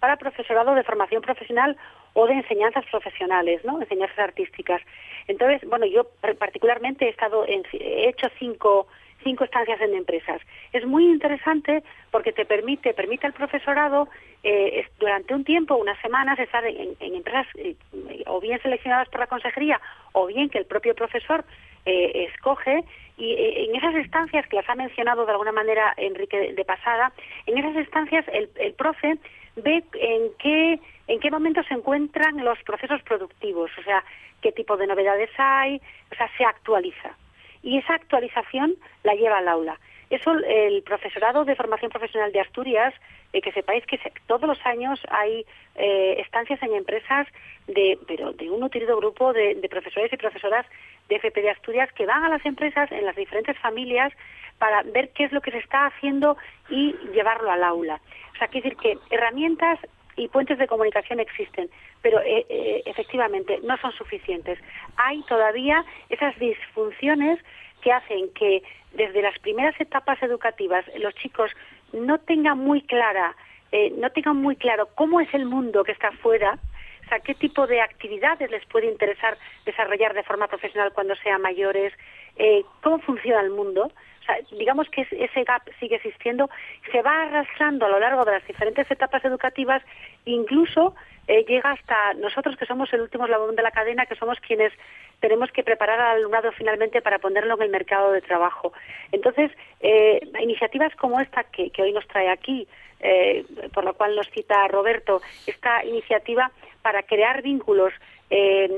[0.00, 1.76] para profesorado de formación profesional
[2.14, 3.80] o de enseñanzas profesionales, ¿no?
[3.80, 4.80] Enseñanzas artísticas.
[5.28, 6.06] Entonces, bueno, yo
[6.38, 8.86] particularmente he estado en, he hecho cinco
[9.26, 10.40] cinco estancias en empresas.
[10.72, 14.08] Es muy interesante porque te permite, permite al profesorado
[14.44, 17.74] eh, durante un tiempo, unas semanas, estar en, empresas eh,
[18.26, 19.80] o bien seleccionadas por la consejería
[20.12, 21.44] o bien que el propio profesor
[21.86, 22.84] eh, escoge
[23.18, 27.12] y en esas estancias que las ha mencionado de alguna manera Enrique de pasada,
[27.46, 29.16] en esas estancias el, el profe
[29.56, 34.04] ve en qué en qué momento se encuentran los procesos productivos, o sea,
[34.42, 35.80] qué tipo de novedades hay,
[36.12, 37.16] o sea, se actualiza
[37.66, 39.78] y esa actualización la lleva al aula.
[40.08, 42.94] Eso, el profesorado de formación profesional de Asturias,
[43.32, 43.98] eh, que sepáis que
[44.28, 45.44] todos los años hay
[45.74, 47.26] eh, estancias en empresas
[47.66, 50.64] de, pero de un nutrido grupo de, profesores y profesoras
[51.08, 54.12] de FP de Asturias que van a las empresas en las diferentes familias
[54.58, 56.36] para ver qué es lo que se está haciendo
[56.70, 58.00] y llevarlo al aula.
[58.32, 59.80] O sea, quiere decir que herramientas
[60.16, 61.68] y puentes de comunicación existen,
[62.02, 64.58] pero eh, efectivamente no son suficientes.
[64.96, 67.38] Hay todavía esas disfunciones
[67.82, 68.62] que hacen que
[68.94, 71.50] desde las primeras etapas educativas los chicos
[71.92, 73.36] no tengan muy clara,
[73.72, 76.58] eh, no tengan muy claro cómo es el mundo que está afuera,
[77.04, 81.40] o sea, qué tipo de actividades les puede interesar desarrollar de forma profesional cuando sean
[81.40, 81.92] mayores,
[82.36, 83.92] eh, cómo funciona el mundo.
[84.50, 86.50] Digamos que ese gap sigue existiendo,
[86.90, 89.82] se va arrastrando a lo largo de las diferentes etapas educativas,
[90.24, 90.94] incluso
[91.28, 94.72] eh, llega hasta nosotros que somos el último eslabón de la cadena, que somos quienes
[95.20, 98.72] tenemos que preparar al alumnado finalmente para ponerlo en el mercado de trabajo.
[99.12, 99.50] Entonces,
[99.80, 102.68] eh, iniciativas como esta que, hoy nos trae aquí,
[103.00, 106.50] eh, por lo cual nos cita Roberto, esta iniciativa
[106.82, 107.92] para crear vínculos
[108.30, 108.68] eh,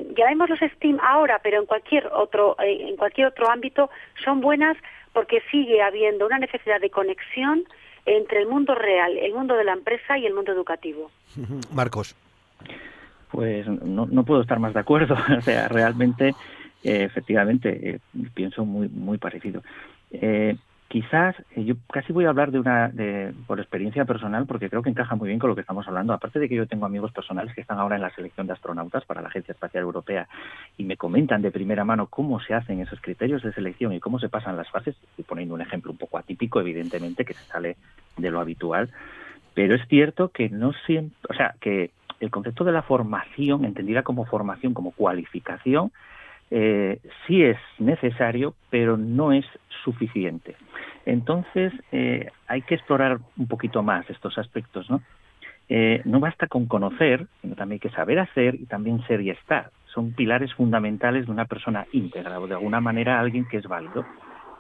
[0.49, 3.91] los STEAM ahora, pero en cualquier otro en cualquier otro ámbito
[4.23, 4.77] son buenas
[5.13, 7.65] porque sigue habiendo una necesidad de conexión
[8.07, 11.11] entre el mundo real, el mundo de la empresa y el mundo educativo.
[11.73, 12.15] Marcos.
[13.31, 15.15] Pues no, no puedo estar más de acuerdo.
[15.39, 16.35] o sea, realmente,
[16.83, 17.99] eh, efectivamente, eh,
[18.35, 19.63] pienso muy, muy parecido.
[20.11, 20.57] Eh,
[20.89, 24.91] quizás yo casi voy a hablar de una de, por experiencia personal porque creo que
[24.91, 26.13] encaja muy bien con lo que estamos hablando.
[26.13, 29.05] Aparte de que yo tengo amigos personales que están ahora en la selección de astronautas
[29.05, 30.29] para la Agencia Espacial Europea
[30.77, 34.19] y me comentan de primera mano cómo se hacen esos criterios de selección y cómo
[34.19, 37.77] se pasan las fases estoy poniendo un ejemplo un poco atípico evidentemente que se sale
[38.17, 38.91] de lo habitual
[39.55, 44.03] pero es cierto que no siempre o sea que el concepto de la formación, entendida
[44.03, 45.93] como formación, como cualificación,
[46.51, 49.45] eh, sí es necesario, pero no es
[49.85, 50.57] suficiente.
[51.05, 55.03] Entonces, eh, hay que explorar un poquito más estos aspectos, ¿no?
[55.71, 59.31] Eh, no basta con conocer, sino también hay que saber hacer y también ser y
[59.31, 59.71] estar.
[59.93, 64.07] Son pilares fundamentales de una persona íntegra o de alguna manera alguien que es válido.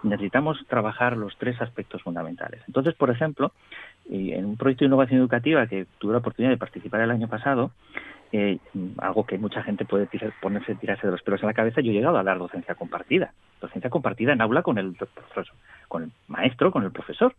[0.02, 2.62] Necesitamos trabajar los tres aspectos fundamentales.
[2.66, 3.52] Entonces, por ejemplo,
[4.10, 7.72] en un proyecto de innovación educativa que tuve la oportunidad de participar el año pasado,
[8.32, 8.58] eh,
[8.98, 10.08] algo que mucha gente puede
[10.40, 13.32] ponerse, tirarse de los pelos a la cabeza, yo he llegado a dar docencia compartida.
[13.60, 14.96] Docencia compartida en aula con el
[15.88, 17.34] con el maestro, con el profesor.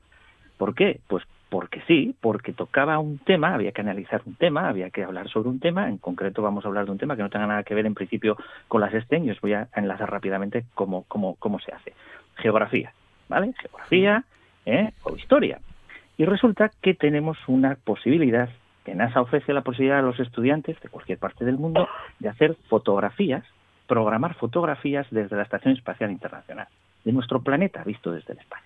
[0.57, 0.99] ¿Por qué?
[1.07, 5.27] Pues porque sí, porque tocaba un tema, había que analizar un tema, había que hablar
[5.29, 7.63] sobre un tema, en concreto vamos a hablar de un tema que no tenga nada
[7.63, 8.37] que ver en principio
[8.67, 11.93] con las STEM, os voy a enlazar rápidamente cómo, cómo, cómo se hace.
[12.35, 12.93] Geografía,
[13.29, 13.53] ¿vale?
[13.59, 14.23] Geografía
[14.65, 14.91] ¿eh?
[15.03, 15.59] o historia.
[16.17, 18.49] Y resulta que tenemos una posibilidad,
[18.89, 21.87] que NASA ofrece la posibilidad a los estudiantes de cualquier parte del mundo
[22.17, 23.45] de hacer fotografías,
[23.85, 26.67] programar fotografías desde la Estación Espacial Internacional,
[27.05, 28.65] de nuestro planeta visto desde el espacio.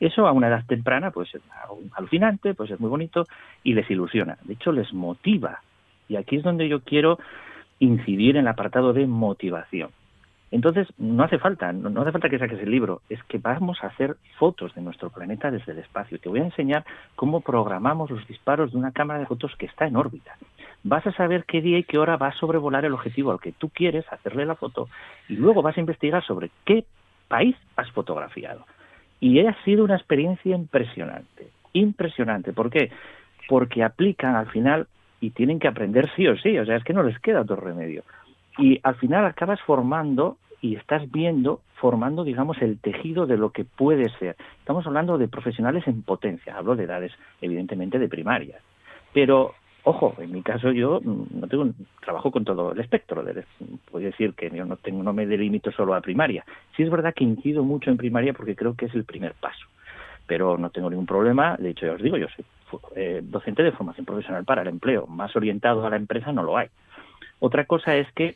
[0.00, 1.40] Eso a una edad temprana pues es
[1.94, 3.24] alucinante, pues es muy bonito
[3.64, 4.36] y les ilusiona.
[4.44, 5.62] De hecho, les motiva.
[6.10, 7.18] Y aquí es donde yo quiero
[7.78, 9.88] incidir en el apartado de motivación.
[10.50, 13.88] Entonces, no hace falta, no, hace falta que saques el libro, es que vamos a
[13.88, 16.18] hacer fotos de nuestro planeta desde el espacio.
[16.18, 16.84] Te voy a enseñar
[17.16, 20.36] cómo programamos los disparos de una cámara de fotos que está en órbita.
[20.84, 23.52] Vas a saber qué día y qué hora va a sobrevolar el objetivo al que
[23.52, 24.88] tú quieres hacerle la foto
[25.28, 26.84] y luego vas a investigar sobre qué
[27.28, 28.64] país has fotografiado.
[29.20, 32.54] Y ha sido una experiencia impresionante, impresionante.
[32.54, 32.90] ¿Por qué?
[33.48, 34.86] Porque aplican al final
[35.20, 37.56] y tienen que aprender sí o sí, o sea, es que no les queda otro
[37.56, 38.02] remedio
[38.58, 43.64] y al final acabas formando y estás viendo, formando, digamos, el tejido de lo que
[43.64, 44.36] puede ser.
[44.58, 48.58] Estamos hablando de profesionales en potencia, hablo de edades, evidentemente, de primaria.
[49.12, 49.54] Pero,
[49.84, 51.68] ojo, en mi caso yo no tengo
[52.04, 53.24] trabajo con todo el espectro.
[53.90, 56.44] Puedo decir que yo no, tengo, no me delimito solo a primaria.
[56.76, 59.66] Sí es verdad que incido mucho en primaria porque creo que es el primer paso.
[60.26, 62.44] Pero no tengo ningún problema, de hecho ya os digo, yo soy
[62.96, 65.06] eh, docente de formación profesional para el empleo.
[65.06, 66.68] Más orientado a la empresa no lo hay.
[67.40, 68.34] Otra cosa es que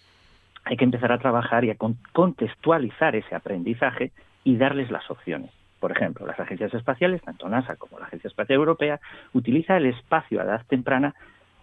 [0.65, 1.77] hay que empezar a trabajar y a
[2.13, 4.13] contextualizar ese aprendizaje
[4.45, 5.51] y darles las opciones.
[5.81, 9.01] Por ejemplo, las agencias espaciales, tanto NASA como la Agencia Espacial Europea,
[9.33, 11.15] utiliza el espacio a edad temprana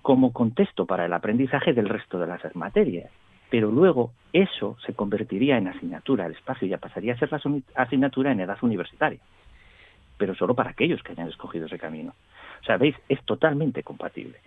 [0.02, 3.10] como contexto para el aprendizaje del resto de las materias.
[3.50, 7.42] Pero luego eso se convertiría en asignatura, el espacio ya pasaría a ser la
[7.76, 9.20] asignatura en edad universitaria.
[10.18, 12.14] Pero solo para aquellos que hayan escogido ese camino.
[12.62, 14.40] O sea, veis, es totalmente compatible.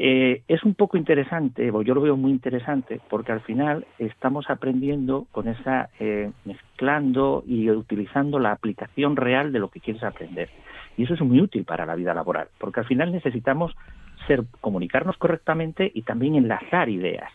[0.00, 5.26] Eh, es un poco interesante, yo lo veo muy interesante, porque al final estamos aprendiendo
[5.32, 10.50] con esa, eh, mezclando y utilizando la aplicación real de lo que quieres aprender.
[10.96, 13.74] Y eso es muy útil para la vida laboral, porque al final necesitamos
[14.28, 17.32] ser, comunicarnos correctamente y también enlazar ideas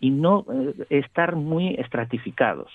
[0.00, 2.70] y no eh, estar muy estratificados.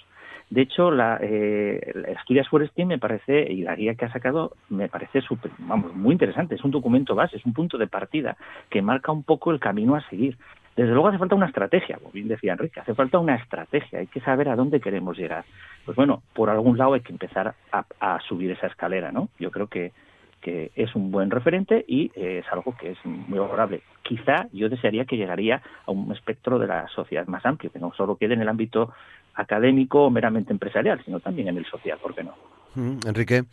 [0.52, 1.80] De hecho, la, eh,
[2.18, 2.46] Asturias
[2.86, 6.56] me parece, y la guía que ha sacado, me parece super, vamos, muy interesante.
[6.56, 8.36] Es un documento base, es un punto de partida
[8.70, 10.38] que marca un poco el camino a seguir.
[10.76, 14.08] Desde luego hace falta una estrategia, como bien decía Enrique, hace falta una estrategia, hay
[14.08, 15.46] que saber a dónde queremos llegar.
[15.86, 19.30] Pues bueno, por algún lado hay que empezar a, a subir esa escalera, ¿no?
[19.40, 19.94] Yo creo que,
[20.42, 23.84] que es un buen referente y eh, es algo que es muy favorable.
[24.02, 27.94] Quizá yo desearía que llegaría a un espectro de la sociedad más amplio, que no
[27.94, 28.92] solo quede en el ámbito
[29.36, 32.36] académico o meramente empresarial, sino también en el social, ¿por qué no?
[32.76, 33.44] Mm, Enrique.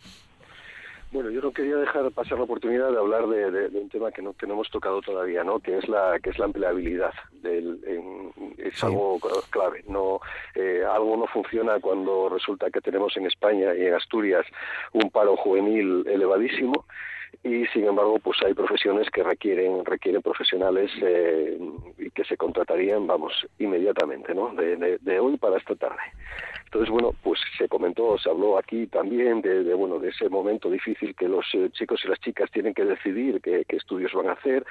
[1.11, 4.33] Bueno, yo no quería dejar pasar la oportunidad de hablar de, un tema que no,
[4.33, 5.59] que hemos tocado todavía, ¿no?
[5.59, 7.13] Que es la que es la empleabilidad.
[7.41, 7.79] Del,
[8.59, 9.19] es algo
[9.49, 9.83] clave.
[9.87, 10.19] No,
[10.53, 14.45] eh, algo no funciona cuando resulta que tenemos en España y en Asturias
[14.93, 16.85] un paro juvenil elevadísimo
[17.43, 21.57] y sin embargo pues hay profesiones que requieren requieren profesionales eh,
[21.97, 26.01] y que se contratarían vamos inmediatamente no de, de, hoy para esta tarde.
[26.65, 30.69] Entonces bueno pues se comentó se habló aquí también de, de bueno de ese momento
[30.69, 34.27] difícil que los eh, chicos y las chicas tienen que decidir qué, qué estudios van
[34.27, 34.65] a hacer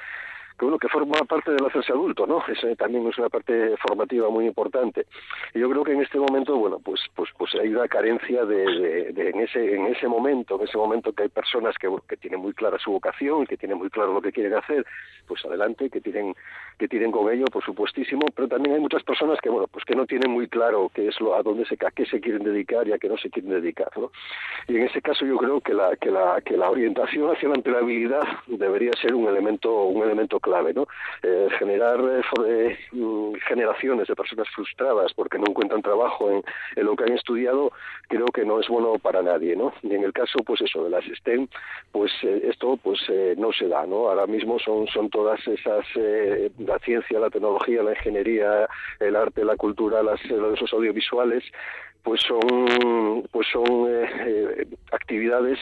[0.58, 2.42] que que forma parte del hacerse adulto, ¿no?
[2.48, 5.06] Esa también es una parte formativa muy importante.
[5.54, 9.12] Y yo creo que en este momento, bueno, pues pues pues hay una carencia de,
[9.12, 12.40] de, en ese en ese momento, en ese momento que hay personas que, que tienen
[12.40, 14.84] muy clara su vocación, que tienen muy claro lo que quieren hacer,
[15.26, 16.34] pues adelante, que tienen
[16.78, 19.94] que tienen con ello, por supuestísimo, pero también hay muchas personas que bueno, pues que
[19.94, 22.86] no tienen muy claro qué es lo a dónde se a qué se quieren dedicar
[22.86, 24.10] y a qué no se quieren dedicar, ¿no?
[24.68, 27.56] Y en ese caso yo creo que la que la que la orientación hacia la
[27.56, 30.86] empleabilidad debería ser un elemento un elemento clave, ¿no?
[31.22, 32.00] Eh, generar
[32.46, 36.42] eh, mm, generaciones de personas frustradas porque no encuentran trabajo en,
[36.76, 37.72] lo que han estudiado,
[38.08, 39.72] creo que no es bueno para nadie, ¿no?
[39.82, 41.48] Y en el caso, pues eso, de las STEM,
[41.92, 42.98] pues eh, esto pues
[43.36, 44.08] no se da, ¿no?
[44.08, 45.84] Ahora mismo son, son todas esas,
[46.58, 48.68] la ciencia, la tecnología, la ingeniería,
[49.00, 51.44] el arte, la cultura, las, los audiovisuales,
[52.02, 53.88] pues son, pues son
[54.92, 55.58] actividades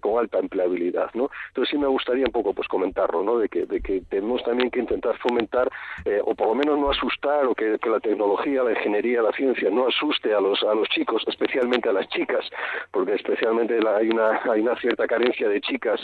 [0.00, 1.30] con alta empleabilidad, ¿no?
[1.48, 3.38] Entonces sí me gustaría un poco pues comentarlo, ¿no?
[3.38, 5.70] De que, de que tenemos también que intentar fomentar
[6.04, 9.68] eh, o por lo menos no asustar o que, la tecnología, la ingeniería, la ciencia
[9.70, 12.44] no asuste a los a los chicos, especialmente a las chicas,
[12.92, 16.00] porque especialmente hay una hay una cierta carencia de chicas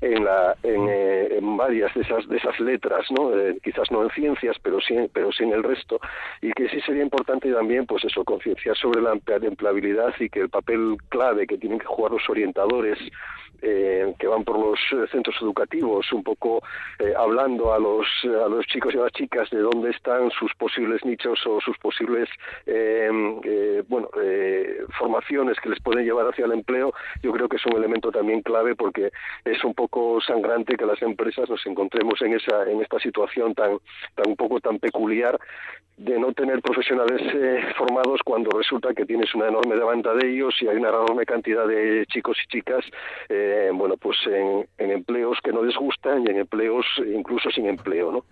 [0.00, 3.34] en la en, eh, varias de esas de esas letras, ¿no?
[3.34, 6.00] Eh, quizás no en ciencias, pero sí pero sí en el resto
[6.42, 10.50] y que sí sería importante también pues eso concienciar sobre la empleabilidad y que el
[10.50, 12.98] papel clave que tienen que jugar los orientadores this
[13.62, 16.62] eh, que van por los eh, centros educativos, un poco
[16.98, 20.54] eh, hablando a los, a los chicos y a las chicas de dónde están sus
[20.54, 22.28] posibles nichos o sus posibles
[23.88, 24.08] bueno,
[24.98, 26.92] formaciones que les pueden llevar hacia el empleo,
[27.22, 29.10] yo creo que es un elemento también clave porque
[29.44, 33.78] es un poco sangrante que las empresas nos encontremos en, esa, en esta situación tan,
[34.14, 35.38] tan poco tan peculiar
[35.96, 37.22] de no tener profesionales
[37.76, 41.66] formados cuando resulta que tienes una enorme demanda de ellos y hay una enorme cantidad
[41.66, 42.84] de chicos y chicas
[43.28, 46.84] eh, bueno, pues en, empleos que no les gustan y en empleos
[47.14, 48.24] incluso sin empleo, ¿no?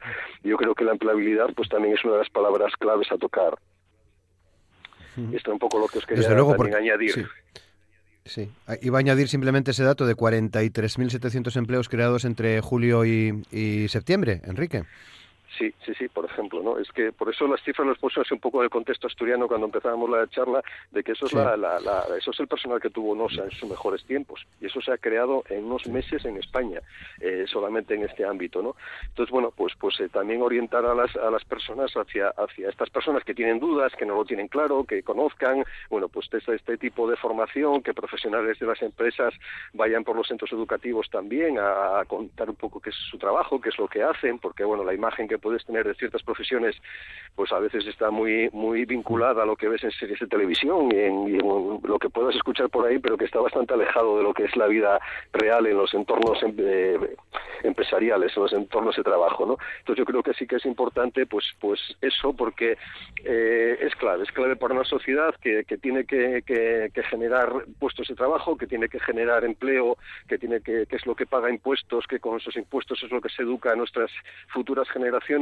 [0.43, 3.59] Yo creo que la empleabilidad pues también es una de las palabras claves a tocar.
[5.33, 6.29] Esto es un poco lo que os quería
[6.77, 7.29] añadir.
[8.25, 8.51] Sí.
[8.81, 14.85] Iba a añadir simplemente ese dato de 43.700 empleos creados entre julio y septiembre, Enrique.
[15.59, 16.79] Sí, sí, sí, por ejemplo, ¿no?
[16.79, 19.47] Es que por eso las cifras las puse así un poco en el contexto asturiano
[19.47, 21.79] cuando empezábamos la charla, de que eso es, la, la,
[22.19, 24.99] eso es el personal que tuvo NOSA en sus mejores tiempos, y eso se ha
[24.99, 26.81] creado en unos meses en España,
[27.21, 28.75] eh, solamente en este ámbito, ¿no?
[29.07, 32.91] Entonces, bueno, pues pues eh, también orientar a las, a las personas hacia, hacia estas
[32.91, 36.79] personas que tienen dudas, que no lo tienen claro, que conozcan, bueno, pues este, este
[36.79, 39.33] tipo de formación, que profesionales de las empresas
[39.73, 43.61] vayan por los centros educativos también a, a contar un poco qué es su trabajo,
[43.61, 46.75] qué es lo que hacen, porque, bueno, la imagen que puedes tener de ciertas profesiones,
[47.37, 50.89] pues a veces está muy muy vinculada a lo que ves en series de televisión
[50.91, 54.33] y en, lo que puedas escuchar por ahí, pero que está bastante alejado de lo
[54.33, 54.99] que es la vida
[55.35, 56.99] real en los entornos em, eh,
[57.63, 59.59] empresariales, en los entornos de trabajo, ¿no?
[59.81, 62.79] Entonces yo creo que sí que es importante, pues pues eso, porque
[63.25, 68.09] eh, es clave, es clave para una sociedad que, que tiene que, que, generar puestos
[68.09, 71.51] de trabajo, que tiene que generar empleo, que tiene que, que es lo que paga
[71.51, 74.11] impuestos, que con esos impuestos es lo que se educa a nuestras
[74.49, 75.34] futuras generaciones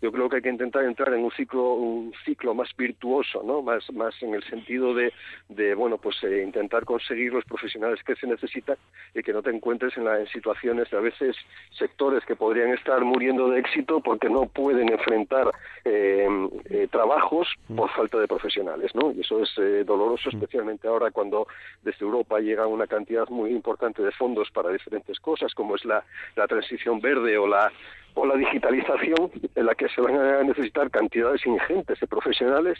[0.00, 3.62] yo creo que hay que intentar entrar en un ciclo un ciclo más virtuoso, ¿no?
[3.62, 5.12] Más más en el sentido de,
[5.48, 8.76] de bueno, pues eh, intentar conseguir los profesionales que se necesitan
[9.14, 11.36] y que no te encuentres en, la, en situaciones de a veces
[11.70, 15.50] sectores que podrían estar muriendo de éxito porque no pueden enfrentar
[15.84, 16.28] eh,
[16.70, 19.12] eh, trabajos por falta de profesionales, ¿no?
[19.12, 21.46] Y eso es doloroso, especialmente ahora cuando
[21.82, 26.04] desde Europa llega una cantidad muy importante de fondos para diferentes cosas, como es la,
[26.34, 27.70] la transición verde o la
[28.16, 32.78] o la digitalización en la que se van a necesitar cantidades ingentes de profesionales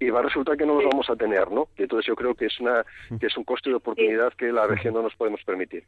[0.00, 1.68] y va a resultar que no los vamos a tener, ¿no?
[1.78, 2.84] Y entonces yo creo que es una
[3.18, 5.84] que es un coste de oportunidad que la región no nos podemos permitir.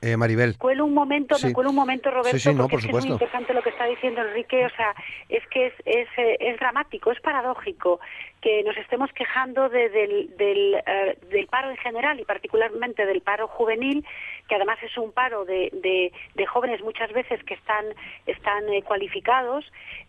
[0.00, 0.56] Eh, Maribel.
[0.56, 3.84] Cuelo un momento, me cuelo un momento, Roberto, porque es, muy interesante lo que está
[3.84, 4.64] diciendo Enrique.
[4.64, 4.94] O sea,
[5.28, 8.00] es que es, es, eh, es dramático, es paradójico
[8.40, 13.20] que nos estemos quejando de, del, del, eh, del, paro en general y particularmente del
[13.20, 14.06] paro juvenil,
[14.48, 17.84] que además es un paro de, de, de jóvenes muchas veces que están,
[18.26, 19.64] están cualificados,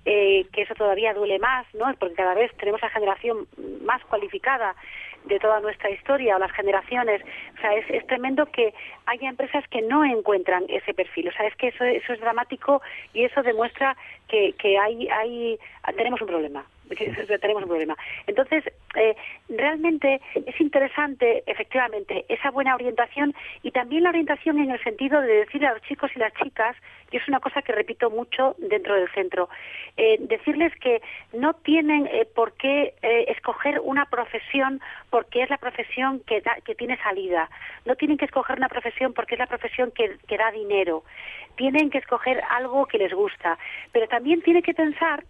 [0.06, 1.94] que eso todavía duele más, ¿no?
[2.00, 3.48] Porque cada vez tenemos la generación
[3.84, 4.76] más cualificada
[5.26, 7.22] de toda nuestra historia o las generaciones.
[7.58, 8.74] O sea, es, tremendo que
[9.06, 11.30] haya empresas que no encuentran ese perfil.
[11.30, 12.82] O sea, es que eso, eso es dramático
[13.14, 13.96] y eso demuestra
[14.28, 15.60] que, que hay, hay,
[15.96, 16.66] tenemos un problema
[17.42, 17.98] tenemos un problema.
[18.28, 18.64] Entonces,
[18.96, 19.16] eh,
[19.50, 23.34] realmente es interesante, efectivamente, esa buena orientación
[23.64, 26.76] y también la orientación en el sentido de decirle a los chicos y las chicas,
[27.12, 29.50] y es una cosa que repito mucho dentro del centro,
[29.98, 31.02] eh, decirles que
[31.34, 32.94] no tienen eh, por qué
[33.28, 34.80] escoger una profesión
[35.10, 37.50] porque es la profesión que, que tiene salida.
[37.86, 41.04] No tienen que escoger una profesión porque es la profesión que, que da dinero.
[41.56, 43.58] Tienen que escoger algo que les gusta.
[43.92, 45.24] Pero también tienen que pensar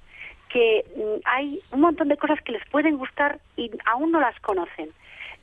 [0.50, 4.40] que mm, hay un montón de cosas que les pueden gustar y aún no las
[4.42, 4.90] conocen.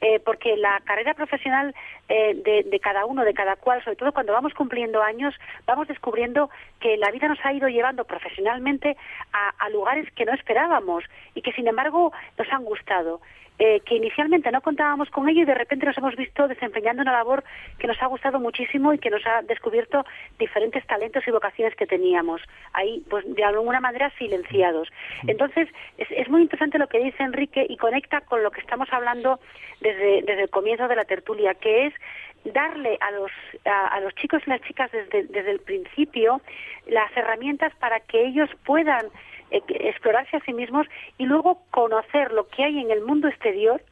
[0.02, 1.74] Eh, porque la carrera profesional
[2.10, 2.34] eh,
[2.68, 5.34] de, cada uno, de cada cual, sobre todo cuando vamos cumpliendo años,
[5.64, 6.50] vamos descubriendo
[6.80, 8.94] que la vida nos ha ido llevando profesionalmente
[9.32, 11.02] a lugares que no esperábamos
[11.34, 13.22] y que sin embargo nos han gustado.
[13.58, 17.12] Eh, que inicialmente no contábamos con ello y de repente nos hemos visto desempeñando una
[17.12, 17.42] labor
[17.78, 20.04] que nos ha gustado muchísimo y que nos ha descubierto
[20.38, 22.42] diferentes talentos y vocaciones que teníamos
[22.74, 24.90] ahí, pues de alguna manera silenciados.
[25.26, 29.40] Entonces, es, muy interesante lo que dice Enrique y conecta con lo que estamos hablando
[29.80, 31.94] desde, desde el comienzo de la tertulia, que es
[32.44, 33.30] darle a los,
[33.64, 36.42] a, los chicos y las chicas desde, desde el principio
[36.86, 39.06] las herramientas para que ellos puedan
[39.50, 40.86] eh, explorarse a sí mismos
[41.18, 43.82] y luego conocer lo que hay en el mundo exterior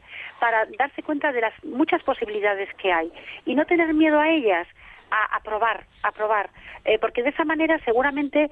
[0.40, 3.12] para darse cuenta de las muchas posibilidades que hay
[3.46, 4.66] y no tener miedo a ellas,
[5.11, 6.50] a, probar, a probar,
[6.84, 8.50] eh, porque de esa manera seguramente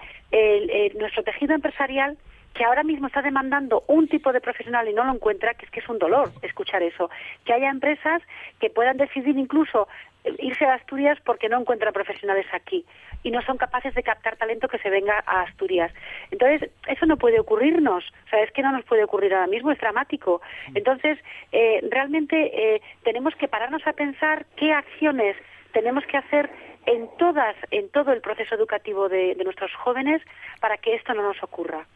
[0.94, 2.16] nuestro tejido empresarial
[2.54, 5.70] que ahora mismo está demandando un tipo de profesional y no lo encuentra, que es
[5.70, 7.10] que es un dolor escuchar eso.
[7.44, 8.22] Que haya empresas
[8.60, 9.88] que puedan decidir incluso
[10.24, 12.84] eh, irse a Asturias porque no encuentran profesionales aquí
[13.22, 15.92] y no son capaces de captar talento que se venga a Asturias.
[16.30, 19.70] Entonces, eso no puede ocurrirnos, o sea, es que no nos puede ocurrir ahora mismo,
[19.70, 20.42] es dramático.
[20.74, 21.18] Entonces,
[21.52, 25.36] eh, realmente eh, tenemos que pararnos a pensar qué acciones
[25.72, 26.50] tenemos que hacer
[26.86, 30.22] en todas, en todo el proceso educativo de, nuestros jóvenes
[30.60, 31.86] para que esto no nos ocurra.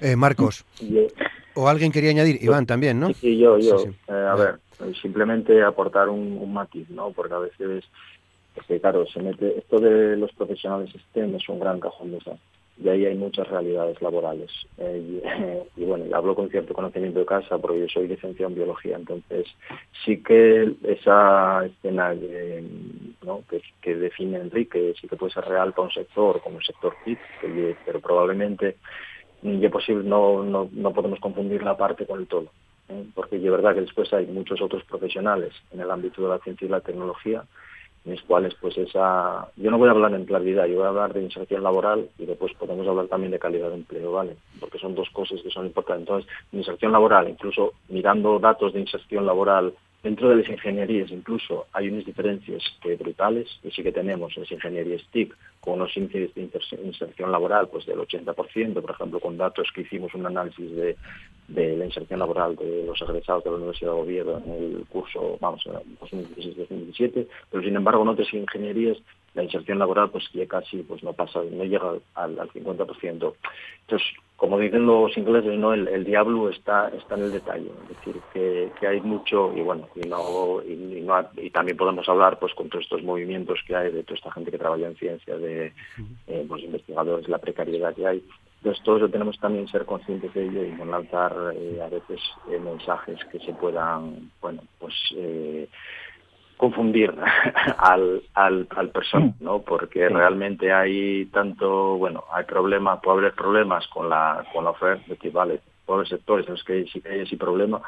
[0.00, 0.64] Eh, Marcos,
[1.54, 3.12] o alguien quería añadir, Iván también, ¿no?
[3.14, 3.84] Sí, yo, yo.
[4.08, 4.58] Eh, a ver,
[5.00, 7.10] simplemente aportar un, matiz, ¿no?
[7.10, 7.84] Porque a veces,
[8.80, 12.36] claro, se mete, esto de los profesionales STEM es un gran cajón de esa
[12.78, 14.50] y ahí hay muchas realidades laborales.
[14.78, 18.96] Eh, y, bueno, hablo con cierto conocimiento de casa porque yo soy licenciado en biología,
[18.96, 19.46] entonces
[20.04, 26.40] sí que esa escena que, define Enrique sí que puede ser real para un sector
[26.40, 27.18] como el sector TIC,
[27.84, 28.76] pero probablemente
[29.42, 32.46] y posible no, no, no podemos confundir la parte con el todo.
[32.88, 33.04] ¿eh?
[33.14, 36.64] Porque es verdad que después hay muchos otros profesionales en el ámbito de la ciencia
[36.64, 37.44] y la tecnología
[38.04, 40.88] en los cuales pues esa yo no voy a hablar en claridad, yo voy a
[40.88, 44.36] hablar de inserción laboral y después podemos hablar también de calidad de empleo, ¿vale?
[44.58, 46.02] Porque son dos cosas que son importantes.
[46.02, 49.72] Entonces, inserción laboral, incluso mirando datos de inserción laboral
[50.02, 52.60] Dentro de las ingenierías incluso hay unas diferencias
[52.98, 56.50] brutales y sí que tenemos las ingenierías TIC con unos índices de
[56.82, 58.34] inserción laboral pues del 80%,
[58.80, 60.96] por ejemplo, con datos que hicimos un análisis de,
[61.54, 65.64] la inserción laboral de los egresados de la Universidad de Oviedo en el curso, vamos,
[66.00, 68.98] 2016-2017, pero sin embargo en otras ingenierías
[69.34, 73.34] la inserción laboral pues ya casi pues no pasa, no llega al, al 50%.
[73.80, 74.08] Entonces,
[74.42, 78.86] como dicen los ingleses, no el, diablo está está en el detalle, es decir, que,
[78.88, 83.60] hay mucho y bueno, y no, y, también podemos hablar pues con todos estos movimientos
[83.64, 85.72] que hay de toda esta gente que trabaja en ciencia, de
[86.26, 88.24] eh, los investigadores, la precariedad que hay.
[88.62, 92.60] Entonces, todos tenemos también ser conscientes de ello y no lanzar eh, a veces eh,
[92.60, 94.94] mensajes que se puedan, bueno, pues
[96.62, 97.12] confundir
[97.78, 99.62] al, al, al persona, ¿no?
[99.62, 105.02] Porque realmente hay tanto, bueno, hay problemas, puede haber problemas con la, con la oferta,
[105.08, 107.82] de que vale, todos los sectores en los que sí que hay ese problema,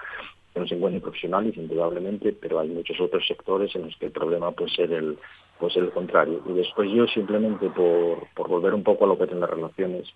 [0.53, 4.13] que no se encuentren profesionales, indudablemente, pero hay muchos otros sectores en los que el
[4.13, 5.19] problema puede ser el,
[5.61, 6.43] pues el contrario.
[6.45, 10.13] Y después yo simplemente por, por volver un poco a lo que tienen las relaciones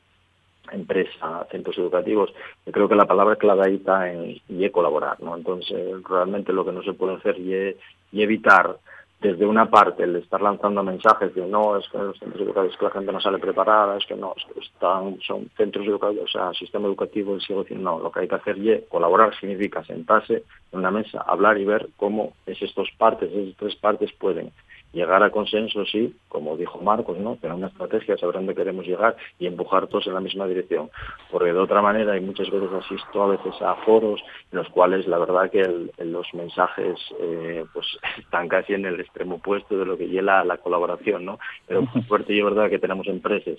[0.72, 2.32] empresa, centros educativos,
[2.66, 5.36] yo creo que la palabra clave ahí está en y colaborar, ¿no?
[5.36, 7.76] Entonces, realmente lo que no se puede hacer y,
[8.12, 8.78] y evitar
[9.20, 12.84] desde una parte el estar lanzando mensajes de no, es que los centros educativos que
[12.84, 16.86] la gente no sale preparada, es que no, están, son centros educativos, o sea, sistema
[16.86, 20.78] educativo y sigo diciendo, no, lo que hay que hacer es colaborar significa sentarse en
[20.78, 24.52] una mesa, hablar y ver cómo esas dos partes, esas tres partes pueden
[24.92, 27.36] llegar a consenso, sí, como dijo Marcos, ¿no?
[27.36, 30.90] tener una estrategia, saber dónde queremos llegar y empujar todos en la misma dirección.
[31.30, 34.20] Porque de otra manera, hay muchas veces asisto a veces a foros
[34.50, 37.86] en los cuales la verdad que los mensajes eh, pues
[38.18, 41.38] están casi en el extremo opuesto de lo que lleva la colaboración, ¿no?
[41.66, 43.58] Pero por suerte y verdad que tenemos empresas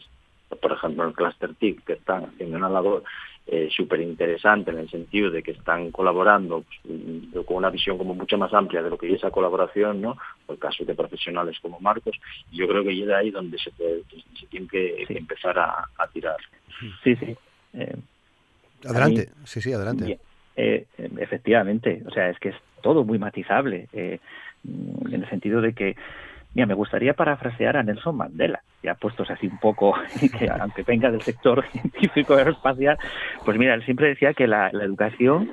[0.57, 3.03] por ejemplo, el Cluster TIC, que están haciendo una labor
[3.47, 8.13] eh, súper interesante en el sentido de que están colaborando pues, con una visión como
[8.13, 10.17] mucho más amplia de lo que es esa colaboración, ¿no?
[10.45, 12.15] Por el caso de profesionales como Marcos,
[12.51, 13.71] yo creo que llega ahí donde se,
[14.49, 16.37] tiene que, empezar a, tirar.
[17.03, 17.35] Sí, sí.
[17.73, 17.95] Eh,
[18.85, 20.19] adelante, sí, sí, adelante.
[20.55, 20.85] Eh,
[21.17, 24.19] efectivamente, o sea, es que es todo muy matizable, en
[25.11, 25.95] el sentido de que
[26.65, 29.93] Me gustaría parafrasear a Nelson Mandela, ya puestos así un poco,
[30.37, 32.97] que aunque venga del sector científico aeroespacial,
[33.45, 35.51] pues mira, él siempre decía que la, educación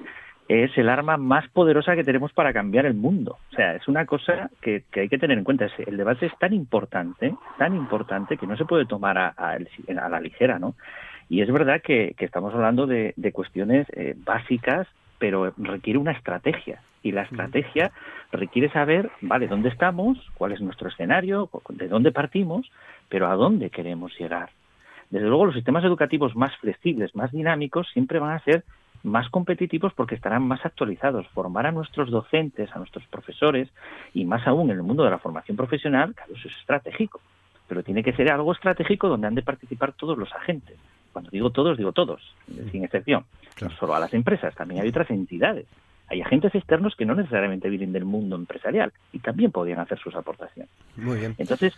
[0.48, 3.38] es el arma más poderosa que tenemos para cambiar el mundo.
[3.52, 5.68] O sea, es una cosa que, hay que tener en cuenta.
[5.84, 9.59] El debate es tan importante, tan importante, que no se puede tomar a, a,
[10.09, 10.74] la ligera, ¿no?
[11.28, 14.86] Y es verdad que, estamos hablando de, cuestiones eh, básicas,
[15.18, 17.92] pero requiere una estrategia y la estrategia
[18.32, 22.70] requiere saber, vale, dónde estamos, cuál es nuestro escenario, de dónde partimos,
[23.09, 24.50] pero a dónde queremos llegar.
[25.11, 28.64] Desde luego, los sistemas educativos más flexibles, más dinámicos, siempre van a ser
[29.04, 31.28] más competitivos porque estarán más actualizados.
[31.28, 33.68] Formar a nuestros docentes, a nuestros profesores
[34.12, 37.20] y más aún en el mundo de la formación profesional, claro, eso es estratégico.
[37.68, 40.76] Pero tiene que ser algo estratégico donde han de participar todos los agentes.
[41.12, 42.20] Cuando digo todos, digo todos,
[42.72, 43.24] sin excepción.
[43.61, 45.66] No solo a las empresas, también hay otras entidades
[46.09, 50.14] hay agentes externos que no necesariamente vienen del mundo empresarial y también podrían hacer sus
[50.14, 50.70] aportaciones.
[50.96, 51.34] Muy bien.
[51.38, 51.74] Entonces,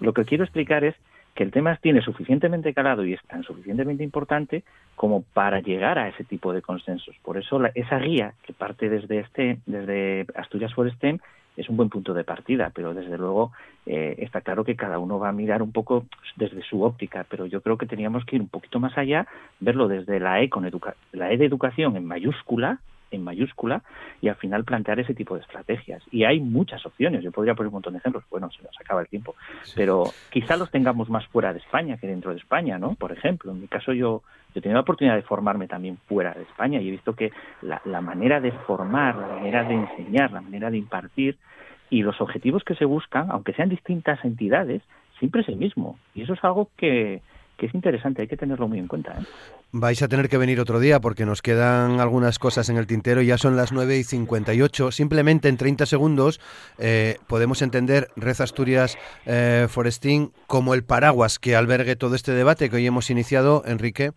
[0.00, 0.94] lo que quiero explicar es
[1.34, 4.64] que el tema tiene suficientemente calado y es tan suficientemente importante
[4.96, 7.16] como para llegar a ese tipo de consensos.
[7.22, 11.18] Por eso esa guía que parte desde este, desde Asturias for STEM
[11.56, 13.52] es un buen punto de partida, pero desde luego
[13.86, 16.06] eh, está claro que cada uno va a mirar un poco
[16.36, 19.26] desde su óptica, pero yo creo que teníamos que ir un poquito más allá,
[19.58, 20.68] verlo desde la E con
[21.12, 22.80] la E de educación en mayúscula,
[23.10, 23.82] en mayúscula
[24.20, 26.02] y al final plantear ese tipo de estrategias.
[26.10, 29.00] Y hay muchas opciones, yo podría poner un montón de ejemplos, bueno, se nos acaba
[29.00, 29.34] el tiempo,
[29.74, 32.94] pero quizá los tengamos más fuera de España que dentro de España, ¿no?
[32.94, 34.22] Por ejemplo, en mi caso yo,
[34.54, 37.32] yo he tenido la oportunidad de formarme también fuera de España y he visto que
[37.62, 41.36] la, la manera de formar, la manera de enseñar, la manera de impartir
[41.90, 44.82] y los objetivos que se buscan, aunque sean distintas entidades,
[45.18, 45.98] siempre es el mismo.
[46.14, 47.20] Y eso es algo que,
[47.60, 49.12] que es interesante, hay que tenerlo muy en cuenta.
[49.12, 49.24] ¿eh?
[49.70, 53.20] Vais a tener que venir otro día porque nos quedan algunas cosas en el tintero,
[53.20, 54.90] ya son las 9 y 58.
[54.90, 56.40] Simplemente en 30 segundos
[56.78, 58.96] eh, podemos entender Red Asturias
[59.26, 64.12] eh, Forestín como el paraguas que albergue todo este debate que hoy hemos iniciado, Enrique.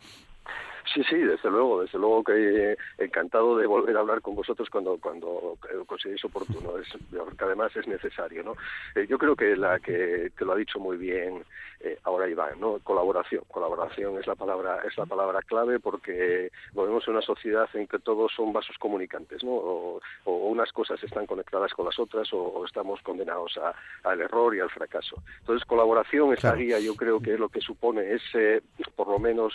[0.93, 4.97] Sí, sí, desde luego, desde luego que encantado de volver a hablar con vosotros cuando
[4.97, 8.55] cuando consideréis oportuno, es, porque además es necesario, ¿no?
[8.95, 11.43] Eh, yo creo que la que, que, lo ha dicho muy bien
[11.83, 12.79] eh, ahora Iván, ¿no?
[12.79, 17.87] Colaboración, colaboración es la palabra es la palabra clave porque vivimos en una sociedad en
[17.87, 19.51] que todos son vasos comunicantes, ¿no?
[19.51, 23.59] O, unas cosas están conectadas con las otras o, estamos condenados
[24.03, 25.15] al error y al fracaso.
[25.39, 28.61] Entonces, colaboración, esta guía, yo creo que es lo que supone es, eh,
[28.95, 29.53] por lo menos,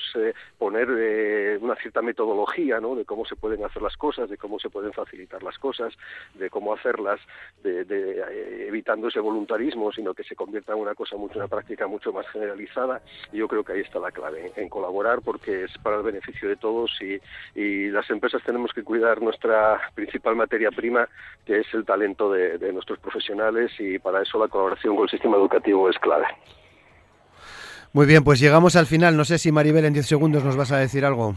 [0.58, 2.94] poner eh, una cierta metodología ¿no?
[2.94, 5.94] de cómo se pueden hacer las cosas, de cómo se pueden facilitar las cosas,
[6.34, 7.20] de cómo hacerlas,
[7.62, 11.86] de, eh, evitando ese voluntarismo, sino que se convierta en una cosa mucho, una práctica
[11.86, 13.00] mucho más generalizada.
[13.32, 16.48] Y yo creo que ahí está la clave, en colaborar, porque es para el beneficio
[16.48, 17.20] de todos y,
[17.58, 21.08] y las empresas tenemos que cuidar nuestra principal materia prima,
[21.46, 25.10] que es el talento de, de nuestros profesionales, y para eso la colaboración con el
[25.10, 26.26] sistema educativo es clave.
[27.92, 29.16] Muy bien, pues llegamos al final.
[29.16, 31.34] No sé si Maribel en 10 segundos nos vas a decir algo.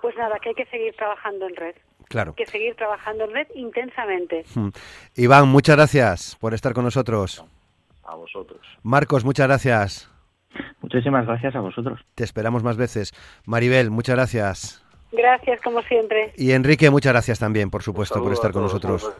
[0.00, 1.74] Pues nada, que hay que seguir trabajando en red.
[2.08, 2.34] Claro.
[2.36, 4.44] que seguir trabajando en red intensamente.
[4.54, 4.68] Hmm.
[5.16, 7.44] Iván, muchas gracias por estar con nosotros.
[8.06, 8.60] A vosotros.
[8.82, 10.10] Marcos, muchas gracias.
[10.80, 12.00] Muchísimas gracias a vosotros.
[12.14, 13.12] Te esperamos más veces.
[13.44, 14.84] Maribel, muchas gracias.
[15.12, 16.32] Gracias, como siempre.
[16.36, 19.10] Y Enrique, muchas gracias también, por supuesto, por estar con nosotros.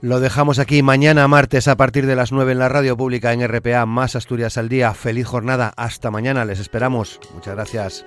[0.00, 3.46] Lo dejamos aquí mañana martes a partir de las 9 en la radio pública en
[3.46, 4.94] RPA, más Asturias al día.
[4.94, 7.18] Feliz jornada, hasta mañana, les esperamos.
[7.34, 8.06] Muchas gracias.